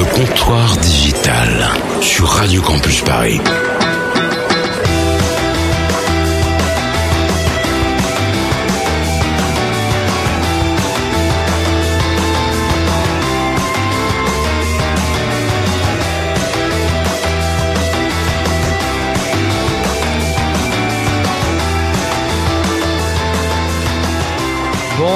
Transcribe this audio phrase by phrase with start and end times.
[0.00, 1.68] Le comptoir digital
[2.00, 3.38] sur Radio Campus Paris.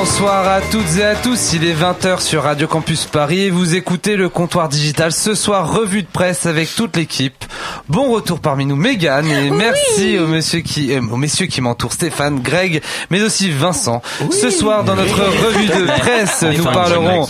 [0.07, 3.75] Bonsoir à toutes et à tous, il est 20h sur Radio Campus Paris et vous
[3.75, 5.13] écoutez le comptoir digital.
[5.13, 7.43] Ce soir, revue de presse avec toute l'équipe.
[7.89, 11.95] Bon retour parmi nous, Mégane, et merci aux, monsieur qui, euh, aux messieurs qui m'entourent,
[11.95, 14.03] Stéphane, Greg, mais aussi Vincent.
[14.31, 17.27] Ce soir, dans notre revue de presse, nous parlerons,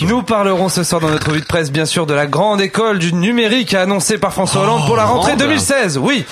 [0.00, 2.98] nous parlerons ce soir dans notre revue de presse, bien sûr, de la grande école
[2.98, 5.98] du numérique annoncée par François Hollande pour la rentrée 2016.
[5.98, 6.24] Oui.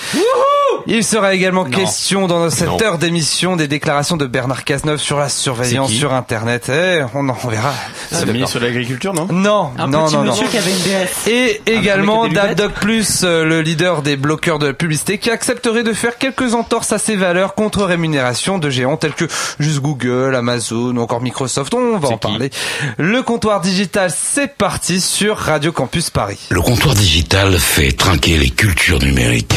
[0.89, 5.27] Il sera également question dans cette heure d'émission des déclarations de Bernard Cazeneuve sur la
[5.29, 6.69] surveillance sur Internet.
[6.69, 7.73] Eh, on en verra.
[8.11, 10.31] C'est le ministre de l'Agriculture, non Non, Un non, petit non, non.
[10.31, 11.27] monsieur qui avait une DS.
[11.27, 15.91] Et également DadDoc Plus, euh, le leader des bloqueurs de la publicité, qui accepterait de
[15.93, 19.25] faire quelques entorses à ses valeurs contre rémunération de géants tels que
[19.59, 21.73] juste Google, Amazon ou encore Microsoft.
[21.73, 22.49] On va en parler.
[22.97, 26.39] Le comptoir digital, c'est parti sur Radio Campus Paris.
[26.49, 29.55] Le comptoir digital fait trinquer les cultures numériques.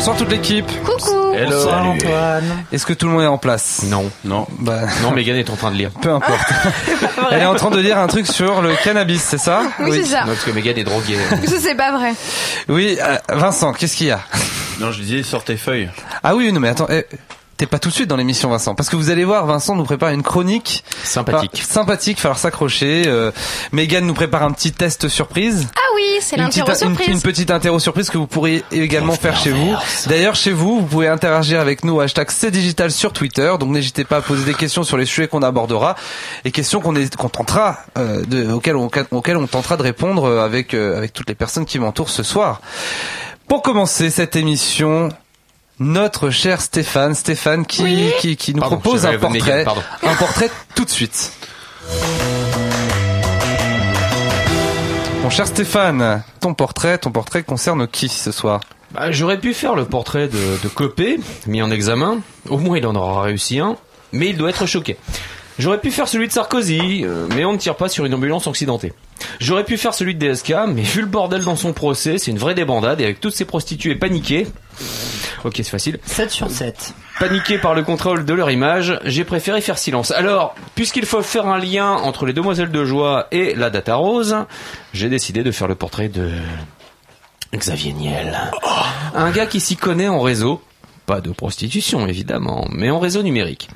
[0.00, 0.64] Bonsoir toute l'équipe.
[0.82, 1.50] Coucou Hello.
[1.50, 1.88] Bonsoir Salut.
[1.90, 2.64] Antoine.
[2.72, 4.46] Est-ce que tout le monde est en place Non, non.
[4.60, 5.90] Bah, Non, Megan est en train de lire.
[5.90, 6.40] peu importe.
[7.30, 10.06] Elle est en train de lire un truc sur le cannabis, c'est ça Oui, c'est
[10.06, 10.20] ça.
[10.20, 11.18] Non, parce que Megan est droguée.
[11.44, 12.14] Ça, c'est pas vrai.
[12.70, 14.20] Oui, euh, Vincent, qu'est-ce qu'il y a
[14.80, 15.90] non, je disais, sors tes feuilles.
[16.22, 17.04] Ah oui, non mais attends, eh,
[17.60, 19.84] t'es pas tout de suite dans l'émission Vincent, parce que vous allez voir, Vincent nous
[19.84, 21.50] prépare une chronique Sympathique.
[21.62, 23.04] Enfin, sympathique, falloir s'accrocher.
[23.06, 23.30] Euh,
[23.72, 25.68] Megan nous prépare un petit test surprise.
[25.76, 27.08] Ah oui, c'est Une petite, l'interro une, surprise.
[27.16, 29.74] une petite interro surprise que vous pourriez également faire chez vous.
[30.06, 33.52] D'ailleurs, chez vous, vous pouvez interagir avec nous hashtag Digital sur Twitter.
[33.60, 35.96] Donc n'hésitez pas à poser des questions sur les sujets qu'on abordera
[36.46, 40.24] et questions qu'on est- qu'on tentera euh, de, auxquelles, on, auxquelles on tentera de répondre
[40.24, 42.62] euh, avec euh, avec toutes les personnes qui m'entourent ce soir.
[43.48, 45.10] Pour commencer cette émission.
[45.82, 48.12] Notre cher Stéphane, Stéphane qui, Oui.
[48.20, 49.64] qui, qui nous Pardon, propose un portrait,
[50.02, 51.32] un portrait tout de suite.
[55.22, 58.60] Mon cher Stéphane, ton portrait, ton portrait concerne qui ce soir?
[58.92, 62.18] Bah, J'aurais pu faire le portrait de, de Copé, mis en examen.
[62.50, 63.76] Au moins, il en aura réussi un.
[64.12, 64.98] Mais il doit être choqué.
[65.60, 68.46] J'aurais pu faire celui de Sarkozy, euh, mais on ne tire pas sur une ambulance
[68.46, 68.94] accidentée.
[69.40, 72.38] J'aurais pu faire celui de DSK, mais vu le bordel dans son procès, c'est une
[72.38, 74.46] vraie débandade, et avec toutes ces prostituées paniquées...
[75.44, 75.98] Ok, c'est facile.
[76.04, 76.94] 7 sur 7.
[77.18, 80.10] Paniquées par le contrôle de leur image, j'ai préféré faire silence.
[80.10, 84.36] Alors, puisqu'il faut faire un lien entre les demoiselles de joie et la data rose,
[84.94, 86.30] j'ai décidé de faire le portrait de
[87.54, 88.38] Xavier Niel.
[89.14, 90.62] Un gars qui s'y connaît en réseau.
[91.10, 93.68] Pas de prostitution, évidemment, mais en réseau numérique.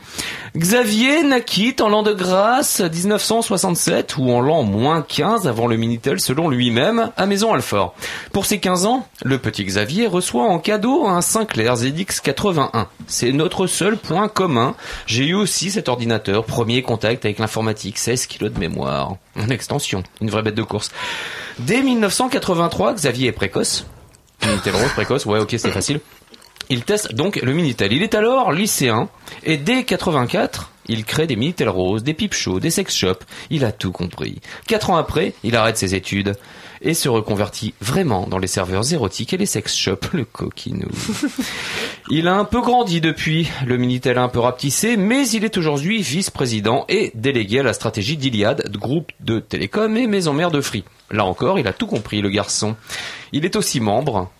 [0.56, 6.20] Xavier naquit en l'an de grâce 1967 ou en l'an moins 15 avant le Minitel
[6.20, 7.96] selon lui-même à Maison Alfort.
[8.32, 12.86] Pour ses 15 ans, le petit Xavier reçoit en cadeau un Sinclair ZX 81.
[13.08, 14.76] C'est notre seul point commun.
[15.06, 19.16] J'ai eu aussi cet ordinateur, premier contact avec l'informatique, 16 kilos de mémoire.
[19.36, 20.92] En extension, une vraie bête de course.
[21.58, 23.86] Dès 1983, Xavier est précoce.
[24.46, 26.00] Minitel rose précoce, ouais ok c'est facile.
[26.70, 27.92] Il teste donc le Minitel.
[27.92, 29.08] Il est alors lycéen
[29.44, 33.24] et dès 84, il crée des Minitel roses, des pipe shows, des sex shops.
[33.50, 34.40] Il a tout compris.
[34.66, 36.34] Quatre ans après, il arrête ses études
[36.82, 40.88] et se reconvertit vraiment dans les serveurs érotiques et les sex shops, le coquinou.
[42.10, 45.56] Il a un peu grandi depuis, le Minitel a un peu rapetissé, mais il est
[45.56, 50.60] aujourd'hui vice-président et délégué à la stratégie d'Iliad, groupe de télécom et maison mère de
[50.60, 50.84] Free.
[51.10, 52.76] Là encore, il a tout compris, le garçon.
[53.32, 54.30] Il est aussi membre.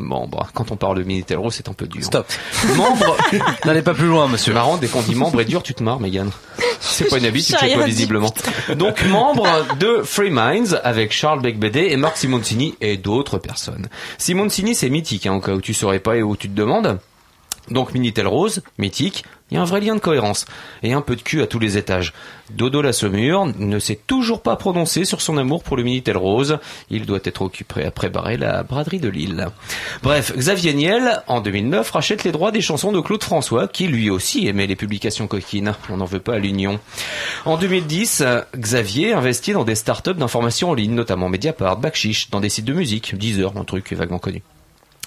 [0.00, 0.48] Membre.
[0.54, 2.04] Quand on parle de Minitel Rose, c'est un peu dur.
[2.04, 2.26] Stop.
[2.76, 3.16] Membre.
[3.64, 4.54] N'allez pas plus loin, C'est monsieur.
[4.54, 6.30] marrant, dès qu'on dit membre et dur, tu te marres, Megan.
[6.80, 8.32] C'est pas une habitude, rien pas visiblement.
[8.74, 9.46] Donc, membre
[9.78, 13.88] de Free Minds avec Charles Becbédé et Marc Simoncini et d'autres personnes.
[14.16, 16.98] Simoncini, c'est mythique, hein, au cas où tu saurais pas et où tu te demandes.
[17.70, 20.44] Donc Minitel Rose, mythique, il y a un vrai lien de cohérence.
[20.82, 22.12] Et un peu de cul à tous les étages.
[22.50, 26.58] Dodo la Saumure ne s'est toujours pas prononcé sur son amour pour le Minitel Rose.
[26.90, 29.46] Il doit être occupé à préparer la braderie de Lille.
[30.02, 34.10] Bref, Xavier Niel, en 2009, rachète les droits des chansons de Claude François, qui lui
[34.10, 35.74] aussi aimait les publications coquines.
[35.88, 36.80] On n'en veut pas à l'Union.
[37.44, 42.40] En 2010, euh, Xavier investit dans des startups d'information en ligne, notamment Mediapart, Backchiche, dans
[42.40, 44.42] des sites de musique, Deezer, un truc vaguement connu.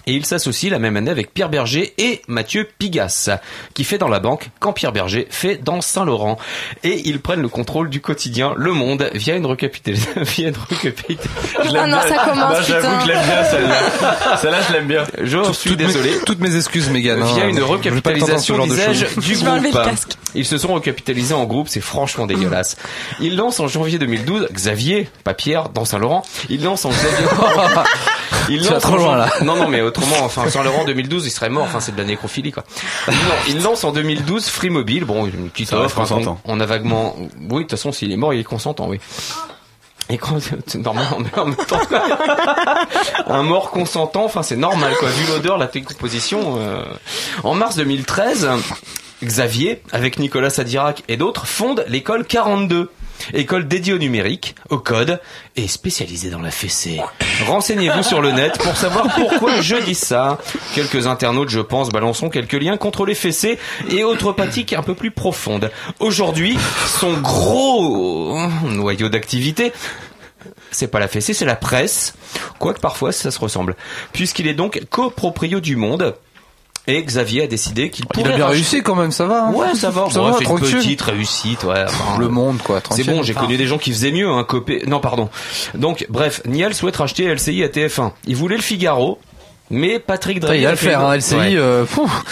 [0.08, 3.30] Et il s'associe la même année avec Pierre Berger et Mathieu Pigas,
[3.74, 6.38] qui fait dans la banque quand Pierre Berger fait dans Saint-Laurent.
[6.84, 10.12] Et ils prennent le contrôle du quotidien Le Monde via une recapitalisation.
[10.22, 11.32] via une recapitalisation.
[11.60, 14.38] Oh non, ça commence, Bah, j'avoue que je l'aime bien celle-là.
[14.38, 15.04] Celle-là, je l'aime bien.
[15.22, 16.12] Je suis toutes désolé.
[16.12, 17.22] Mes, toutes mes excuses, Mégane.
[17.22, 17.34] hein.
[17.36, 19.98] Via une recapitalisation, genre de du Je groupe.
[20.36, 22.76] Ils se sont recapitalisés en groupe, c'est franchement dégueulasse.
[23.20, 26.24] Ils lancent en janvier 2012 Xavier, pas Pierre, dans Saint-Laurent.
[26.50, 27.28] Ils lancent en Xavier.
[28.50, 29.30] Ils Tu vas lancent trop loin, là.
[29.42, 31.64] Non, non, mais autrement, enfin, Saint-Laurent 2012, il serait mort.
[31.66, 32.64] Enfin, c'est de la nécrophilie, quoi.
[33.08, 33.14] Non,
[33.48, 35.06] ils lancent en 2012 Free Mobile.
[35.06, 36.00] Bon, une petite Ça offre.
[36.00, 36.38] hein.
[36.46, 37.16] On, on a vaguement.
[37.18, 39.00] Oui, de toute façon, s'il est mort, il est consentant, oui.
[40.10, 40.38] Et quand
[40.68, 41.06] c'est normal,
[41.38, 41.80] en même temps,
[43.28, 45.10] un mort consentant, enfin c'est normal quoi.
[45.10, 46.56] Vu l'odeur, la décomposition.
[46.60, 46.84] euh.
[47.44, 48.50] En mars 2013,
[49.24, 52.92] Xavier, avec Nicolas Sadirac et d'autres, fonde l'école 42.
[53.34, 55.20] École dédiée au numérique, au code
[55.56, 57.00] et spécialisée dans la fessée.
[57.46, 60.40] Renseignez-vous sur le net pour savoir pourquoi je dis ça.
[60.76, 63.58] Quelques internautes, je pense, balanceront quelques liens contre les fessées
[63.90, 65.72] et autres pratiques un peu plus profondes.
[66.00, 66.58] Aujourd'hui,
[67.00, 69.74] son gros noyau d'activité
[70.72, 72.16] c'est pas la fessée, c'est la presse.
[72.60, 73.76] Quoique parfois ça se ressemble.
[74.12, 76.16] Puisqu'il est donc coproprio du Monde.
[76.86, 79.46] Et Xavier a décidé qu'il Il pourrait a bien réussi quand même, ça va.
[79.46, 79.52] hein.
[79.54, 80.10] Ouais, ça va.
[80.10, 81.84] Ça Bon, va, une petite réussite, ouais.
[81.88, 82.82] enfin, Le monde, quoi.
[82.92, 84.84] c'est bon, j'ai connu des gens qui faisaient mieux, hein, copé...
[84.86, 85.30] Non, pardon.
[85.76, 88.12] Donc, bref, Niel souhaite racheter LCI à TF1.
[88.28, 89.18] Il voulait le Figaro,
[89.74, 91.36] mais Patrick Drahi Il va a le fait faire, une- hein, LCI.
[91.36, 91.86] Ouais, euh,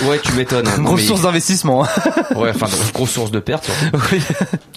[0.03, 0.67] Ouais, tu m'étonnes.
[0.67, 0.81] hein.
[0.81, 1.85] grosse Mais- source d'investissement.
[2.35, 3.65] Ouais, enfin, grosse source de perte.
[3.65, 3.97] surtout.
[4.11, 4.21] Oui.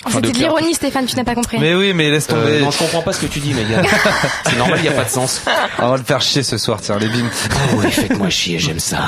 [0.06, 1.58] Enfin, de C'était de l'ironie, Stéphane, tu n'as pas compris.
[1.61, 2.61] Mais oui, mais laisse Euh, tomber.
[2.61, 3.84] non, je comprends pas ce que tu dis, Megan.
[4.46, 5.43] C'est normal, il n'y a pas de sens.
[5.78, 7.31] On va le faire chier ce soir, tiens, les bims.
[7.76, 8.99] Oui, faites-moi chier, j'aime ça.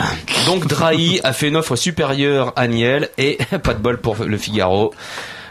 [0.47, 4.39] Donc Drahi a fait une offre supérieure à Niel et pas de bol pour le
[4.39, 4.95] Figaro.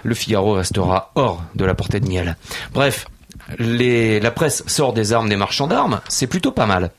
[0.03, 2.37] Le Figaro restera hors de la portée de Niel.
[2.73, 3.05] Bref,
[3.59, 6.91] les, la presse sort des armes des marchands d'armes, c'est plutôt pas mal.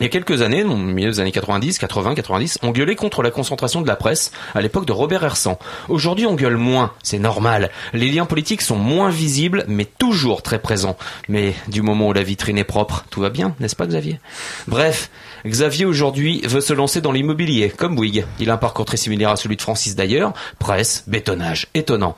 [0.00, 3.22] Il y a quelques années, au milieu des années 90, 80, 90, on gueulait contre
[3.22, 5.58] la concentration de la presse à l'époque de Robert Hersan.
[5.90, 7.70] Aujourd'hui, on gueule moins, c'est normal.
[7.92, 10.96] Les liens politiques sont moins visibles, mais toujours très présents.
[11.28, 14.20] Mais du moment où la vitrine est propre, tout va bien, n'est-ce pas Xavier?
[14.68, 15.10] Bref,
[15.46, 18.24] Xavier aujourd'hui veut se lancer dans l'immobilier, comme Bouygues.
[18.38, 20.32] Il a un parcours très similaire à celui de Francis d'ailleurs.
[20.58, 22.16] Presse, bétonnage, étonnant.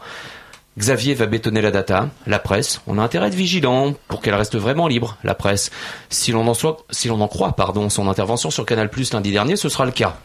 [0.79, 2.81] Xavier va bétonner la data, la presse.
[2.87, 5.71] On a intérêt à être vigilant pour qu'elle reste vraiment libre, la presse.
[6.09, 6.55] Si l'on en
[6.91, 9.93] si l'on en croit, pardon, son intervention sur Canal Plus lundi dernier, ce sera le
[9.93, 10.17] cas.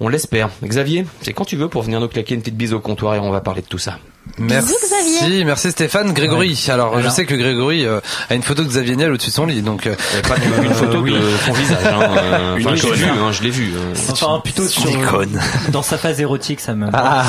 [0.00, 0.50] On l'espère.
[0.64, 3.18] Xavier, c'est quand tu veux pour venir nous claquer une petite bise au comptoir et
[3.20, 3.98] on va parler de tout ça.
[4.38, 5.44] Merci, Xavier.
[5.44, 6.12] merci Stéphane.
[6.12, 6.58] Grégory.
[6.68, 9.46] Alors, je sais que Grégory euh, a une photo de Xavier Niel au-dessus de son
[9.46, 9.86] lit, donc.
[9.86, 11.12] euh, Et pas que- une photo oui.
[11.12, 11.78] de son visage.
[11.84, 13.72] Hein, euh, Une enfin, je l'ai vu, hein, je l'ai vu.
[13.76, 13.94] euh.
[14.10, 15.40] Enfin, plutôt sur, icône.
[15.70, 16.88] dans sa phase érotique, ça me.
[16.94, 17.24] Ah,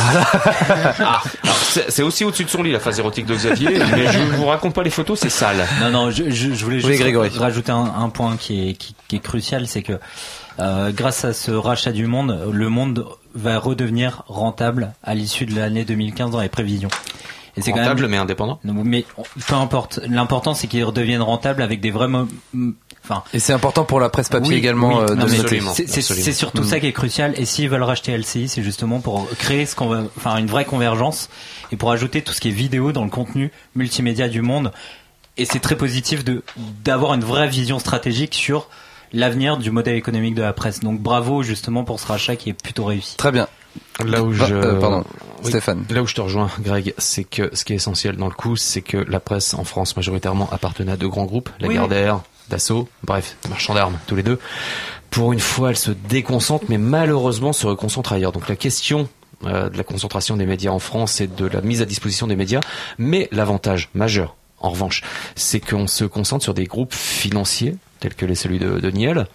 [0.99, 1.21] Alors,
[1.63, 4.45] c'est c'est aussi au-dessus de son lit la phase érotique de Xavier, mais je vous
[4.45, 5.65] raconte pas les photos, c'est sale.
[5.81, 7.29] Non, non, je, je, je voulais Oui, juste Grégory.
[7.37, 9.93] rajouter un, un point qui est, qui, qui est crucial, c'est que
[10.59, 15.55] euh, grâce à ce rachat du monde, le monde va redevenir rentable à l'issue de
[15.55, 16.89] l'année 2015 dans les prévisions.
[17.57, 18.11] Et c'est quand Rentable même.
[18.11, 18.59] mais indépendant.
[18.63, 19.05] Non, Mais
[19.47, 19.99] peu importe.
[20.07, 22.07] L'important, c'est qu'ils redeviennent rentables avec des vrais.
[23.03, 26.65] Enfin, Et c'est important pour la presse papier Oui, également oui, euh, c'est- surtout Mm.
[26.65, 27.33] ça qui est crucial.
[27.37, 30.63] Et s'ils veulent racheter LCI, c'est justement pour créer ce qu'on va, enfin une vraie
[30.65, 31.29] convergence
[31.73, 34.71] et pour ajouter tout ce qui est vidéo dans le contenu multimédia du monde.
[35.37, 36.43] Et c'est très positif de
[36.85, 38.69] d'avoir une vraie vision stratégique sur
[39.13, 40.79] l'avenir du modèle économique de la presse.
[40.79, 43.17] Donc bravo justement pour ce rachat qui est plutôt réussi.
[43.17, 43.47] Très bien.
[44.05, 45.03] Là où je, euh, pardon,
[45.43, 45.49] Oui.
[45.49, 45.85] Stéphane.
[45.89, 48.55] Là où je te rejoins, Greg, c'est que ce qui est essentiel dans le coup,
[48.55, 52.89] c'est que la presse en France majoritairement appartenait à deux grands groupes, Oui, Lagardère, Dassault,
[53.03, 54.39] bref, marchands d'armes, tous les deux.
[55.09, 58.31] Pour une fois, elle se déconcentre, mais malheureusement se reconcentre ailleurs.
[58.31, 59.07] Donc la question
[59.45, 62.35] euh, de la concentration des médias en France et de la mise à disposition des
[62.35, 62.61] médias,
[62.97, 65.01] mais l'avantage majeur, en revanche,
[65.35, 69.27] c'est qu'on se concentre sur des groupes financiers tels que celui de, de Niel.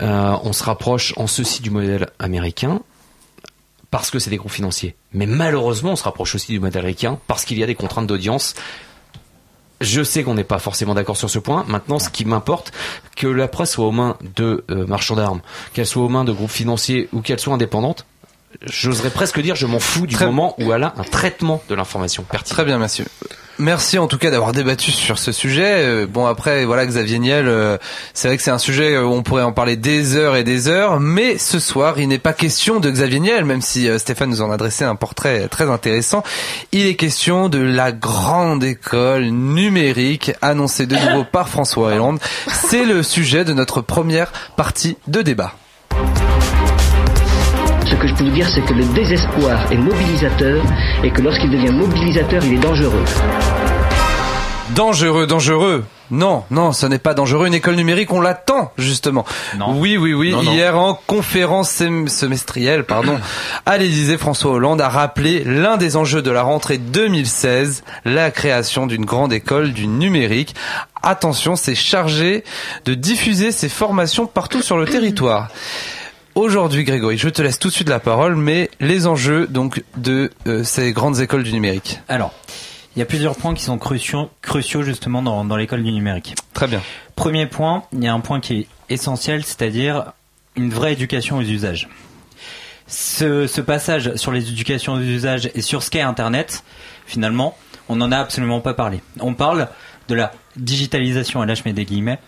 [0.00, 2.80] Euh, on se rapproche en ceci du modèle américain
[3.92, 4.96] parce que c'est des groupes financiers.
[5.12, 8.06] Mais malheureusement, on se rapproche aussi du modèle américain parce qu'il y a des contraintes
[8.06, 8.54] d'audience.
[9.80, 11.64] Je sais qu'on n'est pas forcément d'accord sur ce point.
[11.68, 12.72] Maintenant, ce qui m'importe,
[13.16, 15.40] que la presse soit aux mains de euh, marchands d'armes,
[15.72, 18.06] qu'elle soit aux mains de groupes financiers ou qu'elle soit indépendante,
[18.62, 21.74] j'oserais presque dire je m'en fous du Très- moment où elle a un traitement de
[21.74, 22.54] l'information pertinent.
[22.54, 23.06] Très bien, monsieur.
[23.60, 25.84] Merci en tout cas d'avoir débattu sur ce sujet.
[25.84, 27.76] Euh, Bon après voilà Xavier Niel, euh,
[28.14, 30.68] c'est vrai que c'est un sujet où on pourrait en parler des heures et des
[30.68, 34.30] heures, mais ce soir il n'est pas question de Xavier Niel, même si euh, Stéphane
[34.30, 36.22] nous en a dressé un portrait très intéressant.
[36.72, 42.18] Il est question de la grande école numérique annoncée de nouveau par François Hollande.
[42.50, 45.54] C'est le sujet de notre première partie de débat.
[47.90, 50.62] Ce que je peux vous dire, c'est que le désespoir est mobilisateur
[51.02, 53.04] et que lorsqu'il devient mobilisateur, il est dangereux.
[54.74, 55.84] Dangereux, dangereux.
[56.12, 57.46] Non, non, ce n'est pas dangereux.
[57.46, 59.24] Une école numérique, on l'attend justement.
[59.58, 59.74] Non.
[59.78, 60.30] Oui, oui, oui.
[60.32, 60.52] Non, non.
[60.52, 63.18] Hier en conférence sem- semestrielle, pardon,
[63.66, 68.86] à l'Élysée, François Hollande a rappelé l'un des enjeux de la rentrée 2016, la création
[68.86, 70.54] d'une grande école du numérique.
[71.02, 72.44] Attention, c'est chargé
[72.84, 75.48] de diffuser ces formations partout sur le territoire.
[76.34, 80.30] Aujourd'hui, Grégory, je te laisse tout de suite la parole, mais les enjeux donc de
[80.46, 81.98] euh, ces grandes écoles du numérique.
[82.08, 82.32] Alors,
[82.94, 86.34] il y a plusieurs points qui sont cruciaux, cruciaux justement dans, dans l'école du numérique.
[86.54, 86.82] Très bien.
[87.16, 90.12] Premier point, il y a un point qui est essentiel, c'est-à-dire
[90.56, 91.88] une vraie éducation aux usages.
[92.86, 96.64] Ce, ce passage sur les éducations aux usages et sur ce qu'est Internet,
[97.06, 97.56] finalement,
[97.88, 99.00] on n'en a absolument pas parlé.
[99.18, 99.68] On parle
[100.08, 102.18] de la digitalisation, et là je mets des guillemets,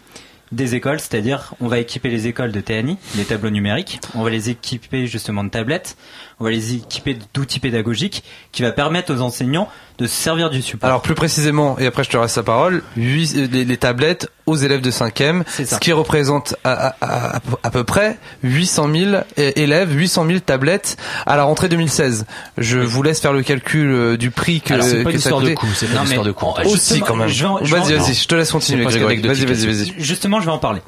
[0.52, 4.30] des écoles, c'est-à-dire on va équiper les écoles de TNI, les tableaux numériques, on va
[4.30, 5.97] les équiper justement de tablettes,
[6.38, 9.68] on va les équiper d'outils pédagogiques qui va permettre aux enseignants
[10.02, 10.88] de se servir du support.
[10.88, 14.28] Alors plus précisément, et après je te reste la parole, huit- euh, les, les tablettes
[14.47, 15.76] aux élèves de 5e, C'est ça.
[15.76, 16.94] ce qui représente à, à-
[17.37, 22.26] à- à peu près 800 000 é- élèves, 800 000 tablettes à la rentrée 2016.
[22.59, 25.21] Je vous laisse faire le calcul euh, du prix que, Alors, c'est pas que une
[25.21, 25.54] ça histoire de coûtait.
[25.66, 26.47] coût, c'est pas Non, une histoire de coût.
[26.47, 26.66] en fait.
[26.66, 27.28] Aussi quand même.
[27.28, 28.99] Vas-y, vas-y, je te laisse continuer Vas-y,
[29.44, 29.94] vas-y, vas-y.
[29.99, 30.80] Justement, je vais en parler.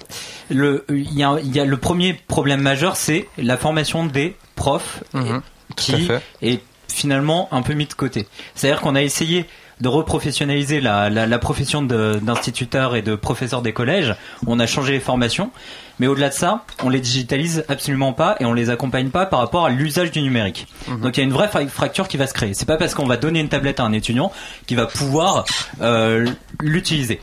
[0.51, 4.37] Le, il y a, il y a le premier problème majeur, c'est la formation des
[4.57, 5.41] profs Mhm,
[5.77, 6.09] qui
[6.43, 6.61] est
[6.93, 8.27] finalement un peu mis de côté.
[8.55, 9.47] C'est-à-dire qu'on a essayé
[9.81, 14.15] de reprofessionnaliser la, la, la profession d'instituteur et de professeur des collèges.
[14.47, 15.51] On a changé les formations,
[15.99, 19.41] mais au-delà de ça, on les digitalise absolument pas et on les accompagne pas par
[19.41, 20.69] rapport à l'usage du numérique.
[21.03, 22.55] Donc il y a une vraie fra- fracture qui va se créer.
[22.55, 24.31] C'est pas parce qu'on va donner une tablette à un étudiant
[24.67, 25.45] qu'il va pouvoir
[25.81, 26.25] euh,
[26.61, 27.21] l'utiliser.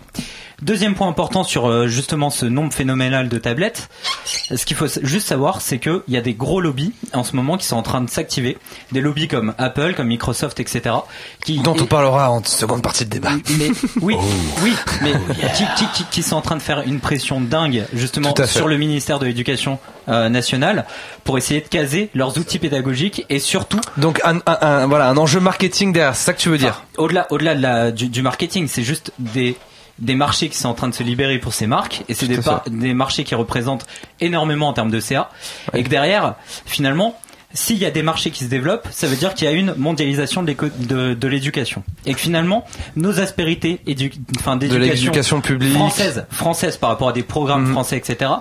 [0.62, 3.90] Deuxième point important sur euh, justement ce nombre phénoménal de tablettes,
[4.26, 7.58] ce qu'il faut juste savoir, c'est qu'il y a des gros lobbies en ce moment
[7.58, 8.58] qui sont en train de s'activer,
[8.92, 10.96] des lobbies comme Apple, comme Microsoft, etc.
[11.44, 13.32] Qui, Dont on parlera en seconde partie de débat.
[13.58, 13.70] mais
[14.02, 14.24] oui, Oh.
[14.62, 15.14] oui, mais
[15.56, 18.78] qui, qui, qui, qui sont en train de faire une pression dingue justement sur le
[18.78, 20.86] ministère de l'Éducation euh, nationale
[21.24, 25.18] pour essayer de caser leurs outils pédagogiques et surtout Donc un, un- un- voilà un
[25.18, 26.84] enjeu marketing derrière, c'est ça que tu veux dire?
[26.94, 29.56] Enfin, au-delà, au-delà de la, du, du marketing, c'est juste des
[30.02, 32.94] des marchés qui sont en train de se libérer pour ces marques et c'est des
[32.94, 33.86] marchés qui représentent
[34.20, 35.30] énormément en termes de CA
[35.74, 37.18] et que derrière finalement
[37.54, 39.74] s'il y a des marchés qui se développent ça veut dire qu'il y a une
[39.78, 42.66] mondialisation de, l'éducation et que finalement
[42.96, 45.74] nos aspérités édu- enfin, De d'éducation publique.
[45.74, 47.72] française française par rapport à des programmes Mhm.
[47.74, 48.32] français etc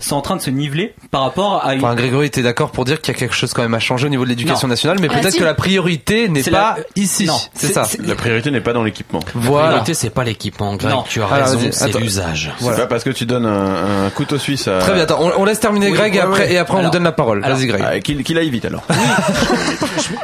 [0.00, 2.84] sont en train de se niveler par rapport à une Enfin, Grégory, t'es d'accord pour
[2.84, 4.98] dire qu'il y a quelque chose quand même à changer au niveau de l'éducation nationale,
[5.00, 5.38] mais Ah, peut-être si.
[5.38, 7.24] que la priorité n'est pas la- ici.
[7.26, 7.86] Non, c'est ça.
[8.04, 9.20] La priorité n'est pas dans l'équipement.
[9.34, 9.66] La Voilà.
[9.68, 10.92] priorité, c'est pas l'équipement, Greg.
[10.92, 11.04] Non.
[11.08, 12.52] Tu as Alors, raison, c'est l'usage.
[12.60, 12.76] Voilà.
[12.76, 14.78] C'est pas parce que tu donnes un, un couteau suisse à.
[14.78, 15.02] Très bien.
[15.04, 16.52] Attends, on, on laisse terminer Oui, Greg et après ouais.
[16.52, 17.40] et après on Alors- vous donne la parole.
[17.42, 17.82] Vas-y, Greg.
[17.86, 18.86] Ah, qu'il qu'il aille vite alors.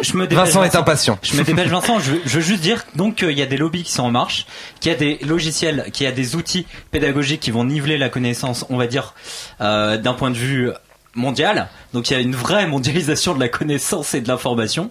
[0.02, 1.18] je me dépêche, Vincent est impatient.
[1.22, 3.56] Je me dépêche Vincent, je veux, je veux juste dire donc qu'il y a des
[3.56, 4.46] lobbies qui sont en marche,
[4.80, 8.08] qu'il y a des logiciels, qu'il y a des outils pédagogiques qui vont niveler la
[8.08, 9.14] connaissance, on va dire,
[9.60, 10.70] euh, d'un point de vue
[11.14, 11.68] mondial.
[11.92, 14.90] Donc il y a une vraie mondialisation de la connaissance et de l'information.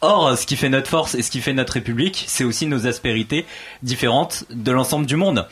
[0.00, 2.86] Or, ce qui fait notre force et ce qui fait notre République, c'est aussi nos
[2.86, 3.46] aspérités
[3.82, 5.46] différentes de l'ensemble du monde.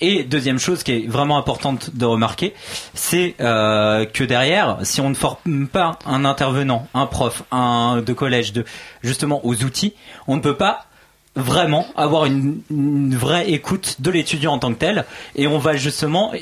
[0.00, 2.54] Et deuxième chose qui est vraiment importante de remarquer,
[2.94, 8.12] c'est euh, que derrière, si on ne forme pas un intervenant, un prof, un de
[8.12, 8.64] collège, de
[9.02, 9.94] justement aux outils,
[10.26, 10.86] on ne peut pas
[11.34, 16.32] vraiment avoir une vraie écoute de l'étudiant en tant que tel, et on va justement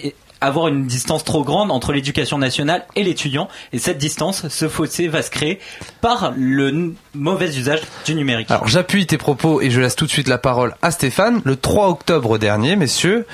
[0.40, 5.08] avoir une distance trop grande entre l'éducation nationale et l'étudiant, et cette distance, ce fossé
[5.08, 5.60] va se créer
[6.00, 8.50] par le mauvais usage du numérique.
[8.50, 11.40] Alors j'appuie tes propos et je laisse tout de suite la parole à Stéphane.
[11.44, 13.26] Le 3 octobre dernier, messieurs,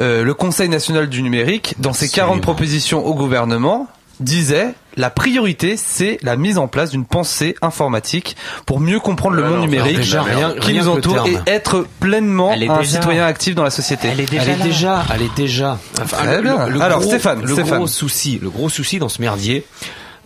[0.00, 3.88] euh, le Conseil national du numérique, dans ses 40 propositions au gouvernement,
[4.20, 9.42] disait la priorité c'est la mise en place d'une pensée informatique pour mieux comprendre le
[9.42, 12.56] Ouais, monde non, numérique déjà, rien- qui rien nous le entoure et être pleinement un
[12.56, 14.08] déjà- citoyen actif dans la société.
[14.12, 15.78] Elle est déjà Elle est déjà, elle est déjà.
[16.00, 16.56] Enfin, Très bien.
[16.80, 17.78] Alors, gros, Stéphane, le Stéphane.
[17.78, 19.66] gros souci, le gros souci dans ce merdier,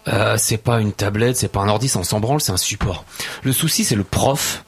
[0.08, 3.04] euh, c'est pas une tablette, c'est pas un ordi, c'est s'en branle, c'est un support.
[3.42, 4.64] Le souci, c'est le prof.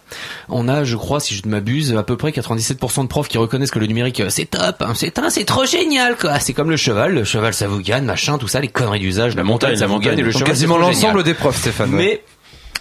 [0.49, 3.39] On a, je crois, si je ne m'abuse, à peu près 97% de profs qui
[3.39, 6.39] reconnaissent que le numérique, euh, c'est top, hein, c'est un, c'est trop génial, quoi.
[6.41, 9.35] C'est comme le cheval, le cheval ça vous gagne, machin, tout ça, les conneries d'usage,
[9.35, 11.91] la, La montagne, montagne, ça vous gagne, et le cheval quasiment l'ensemble des profs, Stéphane.
[11.91, 12.23] Mais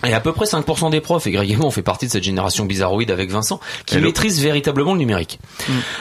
[0.07, 2.11] et à peu près 5% des profs, et Greg et moi on fait partie de
[2.11, 4.07] cette génération bizarroïde avec Vincent, qui Hello.
[4.07, 5.39] maîtrise véritablement le numérique.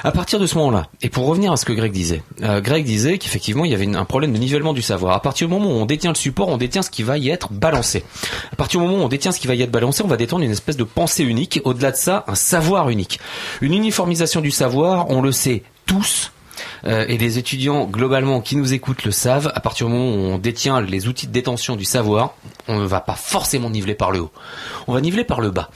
[0.05, 2.85] À partir de ce moment-là, et pour revenir à ce que Greg disait, euh, Greg
[2.85, 5.14] disait qu'effectivement il y avait une- un problème de nivellement du savoir.
[5.14, 7.28] À partir du moment où on détient le support, on détient ce qui va y
[7.31, 8.05] être balancé.
[8.52, 10.17] À partir du moment où on détient ce qui va y être balancé, on va
[10.17, 13.19] détendre une espèce de pensée unique, au-delà de ça, un savoir unique.
[13.61, 16.33] Une uniformisation du savoir, on le sait tous,
[16.85, 20.35] euh, et les étudiants globalement qui nous écoutent le savent, à partir du moment où
[20.35, 22.35] on détient les outils de détention du savoir,
[22.67, 24.31] on ne va pas forcément niveler par le haut.
[24.87, 25.71] On va niveler par le bas.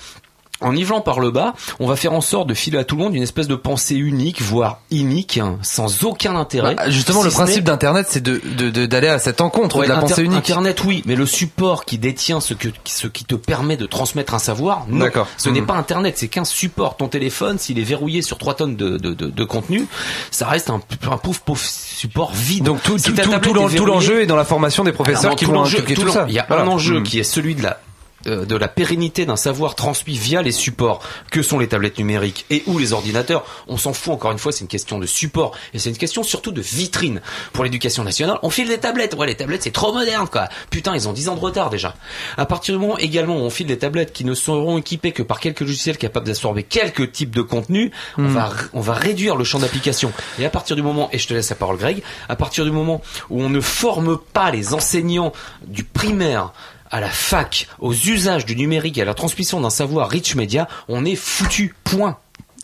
[0.62, 3.02] En nivelant par le bas, on va faire en sorte de filer à tout le
[3.02, 6.74] monde une espèce de pensée unique, voire inique, hein, sans aucun intérêt.
[6.74, 8.40] Bah, justement, Si le principe d'internet, c'est de
[8.86, 10.38] d'aller à cette encontre Ouais, de la inter- pensée unique.
[10.38, 14.34] Internet, oui, mais le support qui détient ce que ce qui te permet de transmettre
[14.34, 15.08] un savoir, non.
[15.36, 15.66] Ce n'est Mhm.
[15.66, 16.96] pas Internet, c'est qu'un support.
[16.96, 19.86] Ton téléphone, s'il est verrouillé sur 3 tonnes de, de, de, de contenu,
[20.30, 22.64] ça reste un, un pauvre pauvre support vide.
[22.64, 25.78] Donc tout, Si tout, l'enjeu est dans la formation des professeurs qui tout vont l'enjeu-
[25.78, 26.24] inculquer tout tout l'en- ça.
[26.28, 26.64] Il y a Voilà.
[26.64, 27.02] un enjeu Mm.
[27.02, 27.78] qui est celui de la
[28.26, 31.00] euh, de la pérennité d'un savoir transmis via les supports
[31.30, 33.44] que sont les tablettes numériques et ou les ordinateurs.
[33.68, 36.22] On s'en fout encore une fois, c'est une question de support et c'est une question
[36.22, 37.20] surtout de vitrine
[37.52, 38.38] pour l'éducation nationale.
[38.42, 40.48] On file des tablettes, ouais les tablettes c'est trop moderne quoi.
[40.70, 41.94] Putain ils ont 10 ans de retard déjà.
[42.36, 45.22] À partir du moment également où on file des tablettes qui ne seront équipées que
[45.22, 49.44] par quelques logiciels capables d'absorber quelques types de contenus, on va on va réduire le
[49.44, 50.12] champ d'application.
[50.38, 52.70] Et à partir du moment et je te laisse la parole Greg, à partir du
[52.70, 55.32] moment où on ne forme pas les enseignants
[55.66, 56.52] du primaire
[56.92, 60.68] à la fac, aux usages du numérique et à la transmission d'un savoir rich media,
[60.88, 61.74] on est foutu.
[61.82, 62.18] Point.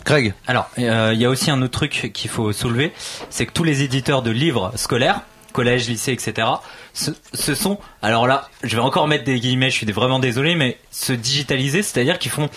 [0.04, 0.34] Greg.
[0.46, 2.92] Alors, euh, il y a aussi un autre truc qu'il faut soulever,
[3.30, 6.46] c'est que tous les éditeurs de livres scolaires, collège, lycée, etc.,
[6.94, 10.54] ce, ce sont, alors là, je vais encore mettre des guillemets, je suis vraiment désolé,
[10.54, 12.48] mais se digitaliser, c'est-à-dire qu'ils font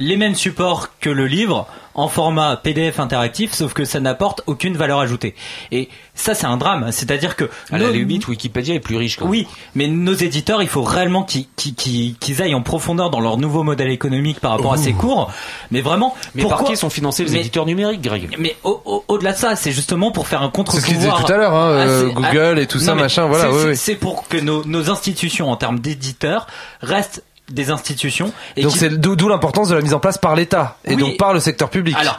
[0.00, 4.76] les mêmes supports que le livre en format PDF interactif, sauf que ça n'apporte aucune
[4.76, 5.34] valeur ajoutée.
[5.72, 6.92] Et ça, c'est un drame.
[6.92, 9.16] C'est-à-dire que À la nos- limite, Wikipédia est plus riche.
[9.16, 9.32] Quand même.
[9.32, 13.18] oui, mais nos éditeurs, il faut réellement qu'ils qu'ils- qu'ils- qu'ils aillent en profondeur dans
[13.18, 15.32] leur nouveau modèle économique par rapport à ces cours.
[15.72, 18.32] Mais vraiment, Mais pourquoi par qui sont financés les Mais- éditeurs numériques, Greg?
[18.38, 20.82] mais au- au- au-delà de ça, c'est justement pour faire un C'est contre-pouvoir.
[20.82, 23.26] ce qu'il disait tout à l'heure, hein, euh, c'est- Google et tout non, ça, machin,
[23.26, 23.76] voilà, c'est- oui, c'est- oui.
[23.76, 26.46] C'est pour que nos, nos institutions, en termes d'éditeurs,
[26.80, 28.32] restent des institutions.
[28.56, 30.96] Et Donc qui- c'est d'où l'importance de la mise en place par l'État et Oui.
[30.96, 31.96] donc par le secteur public.
[31.98, 32.18] Alors,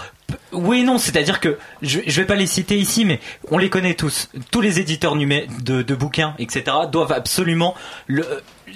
[0.52, 3.20] oui et non, c'est-à-dire que je, je vais pas les citer ici, mais
[3.52, 4.30] on les connaît tous.
[4.52, 7.74] Tous les éditeurs numé- de, de bouquins, etc., doivent absolument
[8.08, 8.26] le,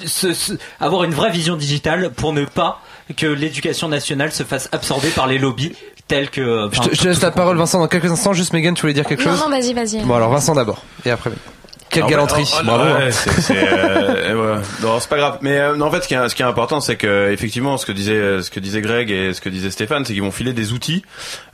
[0.05, 2.81] se- se- avoir une vraie vision digitale pour ne pas
[3.17, 5.73] que l'éducation nationale se fasse absorber par les lobbies
[6.07, 6.41] tels que.
[6.41, 8.33] euh, je, te, je te laisse la parole Vincent dans quelques instants.
[8.33, 10.03] Juste Megan, tu voulais dire quelque Non, chose non, vas-y, vas-y.
[10.03, 11.31] Bon alors Vincent d'abord et après.
[11.93, 12.83] Quelle galanterie, ouais, oh, bravo.
[12.83, 13.11] ouais, hein.
[13.11, 14.57] c'est, c'est, euh,
[14.99, 15.37] c'est pas grave.
[15.41, 17.77] Mais euh, non, en fait, ce qui est, ce qui est important, c'est que effectivement,
[17.77, 20.31] ce que disait, ce que disait Greg et ce que disait Stéphane, c'est qu'ils vont
[20.31, 21.03] filer des outils.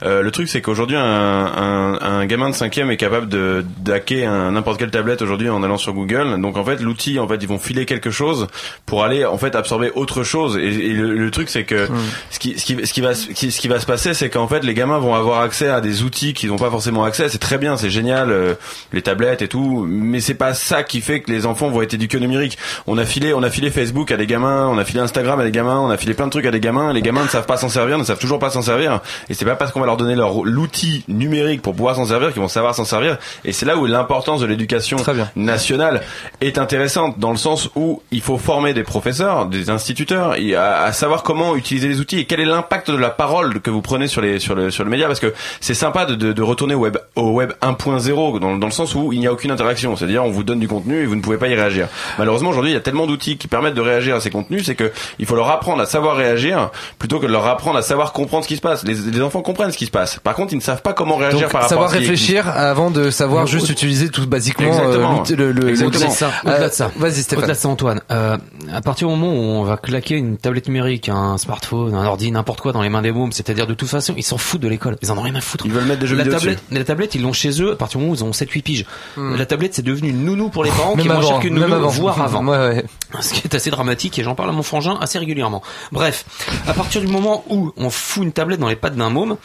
[0.02, 4.26] Euh, le truc, c'est qu'aujourd'hui, un, un, un gamin de cinquième est capable de d'hacker
[4.26, 6.40] un- n'importe quelle tablette aujourd'hui en allant sur Google.
[6.40, 8.46] Donc en fait, l'outil, en fait, ils vont filer quelque chose
[8.86, 10.56] pour aller en fait absorber autre chose.
[10.56, 11.88] Et, et le, le truc, c'est que
[12.30, 14.30] ce qui, ce qui, ce qui va, se- qui- ce qui va se passer, c'est
[14.30, 17.28] qu'en fait, les gamins vont avoir accès à des outils qu'ils n'ont pas forcément accès.
[17.28, 18.54] C'est très bien, c'est génial, euh,
[18.92, 21.94] les tablettes et tout, mais c'est pas ça qui fait que les enfants vont être
[21.94, 22.56] éduqués au numérique.
[22.86, 25.42] On a filé, on a filé Facebook à des gamins, on a filé Instagram à
[25.42, 26.92] des gamins, on a filé plein de trucs à des gamins.
[26.92, 29.00] Les gamins ne savent pas s'en servir, ne savent toujours pas s'en servir.
[29.28, 32.32] Et c'est pas parce qu'on va leur donner leur l'outil numérique pour pouvoir s'en servir
[32.32, 33.18] qu'ils vont savoir s'en servir.
[33.44, 34.98] Et c'est là où l'importance de l'éducation
[35.34, 36.02] nationale
[36.40, 40.82] est intéressante dans le sens où il faut former des professeurs, des instituteurs, et à,
[40.82, 43.82] à savoir comment utiliser les outils et quel est l'impact de la parole que vous
[43.82, 46.42] prenez sur les sur le sur le média parce que c'est sympa de, de, de
[46.42, 49.50] retourner au web au web 1.0 dans, dans le sens où il n'y a aucune
[49.50, 51.88] interaction, c'est-à-dire on vous donne du contenu et vous ne pouvez pas y réagir.
[52.18, 54.74] Malheureusement aujourd'hui il y a tellement d'outils qui permettent de réagir à ces contenus, c'est
[54.74, 58.12] que il faut leur apprendre à savoir réagir plutôt que de leur apprendre à savoir
[58.12, 58.84] comprendre ce qui se passe.
[58.84, 60.18] Les, les enfants comprennent ce qui se passe.
[60.22, 62.00] Par contre ils ne savent pas comment réagir Donc par rapport savoir à ce qui
[62.02, 65.22] réfléchir avant de savoir juste utiliser tout basiquement Exactement.
[65.30, 65.90] euh, le, le, Exactement.
[65.90, 66.84] Au-delà de ça, au-delà de ça.
[66.86, 67.38] Euh, Vas-y Stéphane.
[67.44, 68.36] Au-delà de ça, Antoine, euh,
[68.72, 72.30] à partir du moment où on va claquer une tablette numérique, un smartphone, un ordi,
[72.30, 74.68] n'importe quoi dans les mains des mômes, c'est-à-dire de toute façon, ils s'en foutent de
[74.68, 74.96] l'école.
[75.02, 75.64] Ils en ont rien à foutre.
[75.66, 77.76] Ils veulent mettre des jeux la vidéo tablette, la tablette, ils l'ont chez eux à
[77.76, 78.84] partir du moment où ils ont 7-8 piges.
[79.16, 81.74] La tablette, c'est devenu une nounou pour les parents qui est moins qu'une même nounou,
[81.74, 81.88] avant.
[81.88, 82.44] voire avant.
[82.46, 82.84] Ouais, ouais.
[83.20, 85.62] Ce qui est assez dramatique et j'en parle à mon frangin assez régulièrement.
[85.92, 86.24] Bref,
[86.66, 89.36] à partir du moment où on fout une tablette dans les pattes d'un môme,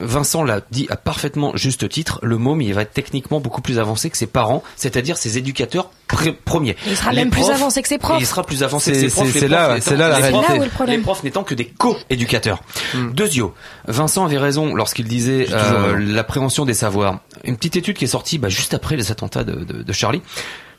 [0.00, 3.78] Vincent l'a dit à parfaitement juste titre, le môme il va être techniquement beaucoup plus
[3.78, 5.90] avancé que ses parents, c'est-à-dire ses éducateurs
[6.86, 8.18] Il sera Les même plus avancé que ses profs.
[8.20, 9.32] il sera plus avancé que C'est- ses profs.
[9.32, 10.32] c'est- là- c'est là la les réalité.
[10.32, 10.96] profs- C'est là où est le problème.
[10.98, 12.62] Les profs n'étant que des co-éducateurs.
[13.12, 13.54] Deuxio,
[13.88, 17.20] Vincent avait raison lorsqu'il disait euh, l'appréhension des savoirs.
[17.44, 20.22] Une petite étude qui est sortie bah, juste après les attentats de, de- de Charlie.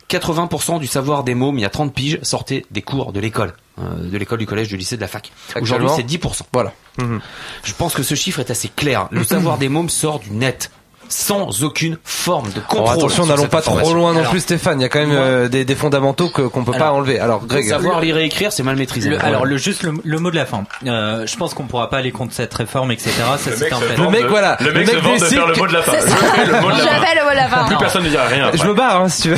[0.09, 3.53] 80% du savoir des mômes il y a 30 piges sortait des cours de l'école,
[3.79, 5.31] euh, de l'école, du collège, du lycée, de la fac.
[5.61, 6.45] Aujourd'hui, c'est 10%.
[6.53, 6.71] Voilà.
[6.97, 9.07] Je pense que ce chiffre est assez clair.
[9.11, 10.71] Le savoir des mômes sort du net,
[11.09, 12.89] sans aucune forme de contrôle.
[12.97, 14.79] attention, n'allons pas trop loin non Alors, plus Stéphane.
[14.79, 17.19] Il y a quand même euh, des, des fondamentaux que qu'on peut pas Alors, enlever.
[17.19, 17.67] Alors Greg.
[17.67, 19.09] Savoir lire et écrire, c'est mal maîtrisé.
[19.09, 20.63] Le- alors le juste le, le mot de la fin.
[20.85, 23.11] Euh, je pense qu'on pourra pas aller contre cette réforme, etc.
[23.37, 23.97] Ça c'est un fait.
[23.97, 24.57] Le mec, voilà.
[24.59, 25.91] Le mec Le se mec vante de faire le mot de la fin.
[25.93, 27.65] Le mot de la fin.
[27.67, 28.51] Plus personne ne dira rien.
[28.53, 29.37] Je me barre hein, si tu veux.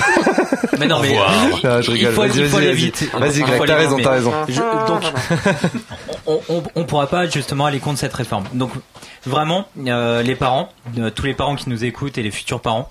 [0.79, 1.09] Mais non mais
[1.81, 2.13] je il rigole.
[2.13, 3.09] faut, aller vite.
[3.13, 4.33] Vas-y, Greg, t'as raison, t'as raison.
[4.47, 5.03] Je- donc
[6.29, 8.45] on, on, on pourra pas justement aller contre cette réforme.
[8.53, 8.71] Donc
[9.25, 12.87] vraiment, euh, les parents, euh, tous les parents qui nous écoutent et les futurs parents,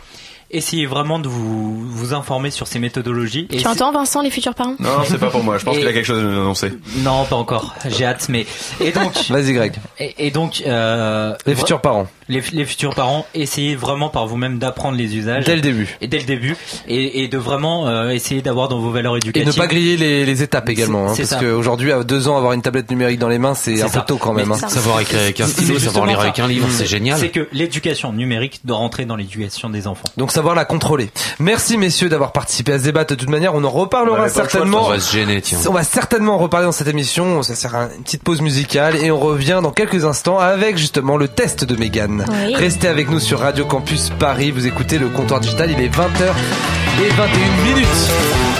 [0.50, 3.46] essayez vraiment de vous, vous informer sur ces méthodologies.
[3.50, 4.76] Et Tu entends Vincent, les futurs parents?
[4.78, 5.58] Non, c'est pas pour moi.
[5.58, 6.72] Je pense Et- qu'il a quelque chose à nous annoncer.
[6.98, 7.74] Non, pas encore.
[7.86, 8.46] J'ai hâte, mais
[8.80, 9.74] et donc Vas-y Greg.
[9.98, 12.06] et, et donc euh, Les futurs parents.
[12.28, 15.96] Les, les futurs parents, essayez vraiment par vous-même d'apprendre les usages Dès le début.
[16.00, 19.18] et dès le début et, et de vraiment euh, essayer d'avoir dans vos valeurs Et
[19.18, 19.48] éducatives.
[19.48, 22.62] ne pas griller les, les étapes également, hein, parce qu'aujourd'hui, à deux ans, avoir une
[22.62, 24.00] tablette numérique dans les mains, c'est un ça.
[24.00, 24.52] peu tôt quand même.
[24.52, 24.56] Hein.
[24.68, 27.18] Savoir écrire avec un stylo, savoir lire avec un livre, c'est génial.
[27.18, 30.08] C'est que l'éducation numérique doit rentrer dans l'éducation des enfants.
[30.16, 31.10] Donc savoir la contrôler.
[31.38, 33.04] Merci messieurs d'avoir participé à ce débat.
[33.04, 34.86] De toute manière, on en reparlera On certainement.
[34.86, 35.58] On va se gêner, tiens.
[35.68, 37.42] On va certainement en reparler dans cette émission.
[37.42, 41.16] Ça sert à une petite pause musicale et on revient dans quelques instants avec justement
[41.16, 42.17] le test de Mégane.
[42.28, 42.54] Oui.
[42.54, 44.50] Restez avec nous sur Radio Campus Paris.
[44.50, 45.70] Vous écoutez le comptoir digital.
[45.70, 46.32] Il est 20h
[47.04, 48.57] et 21 minutes.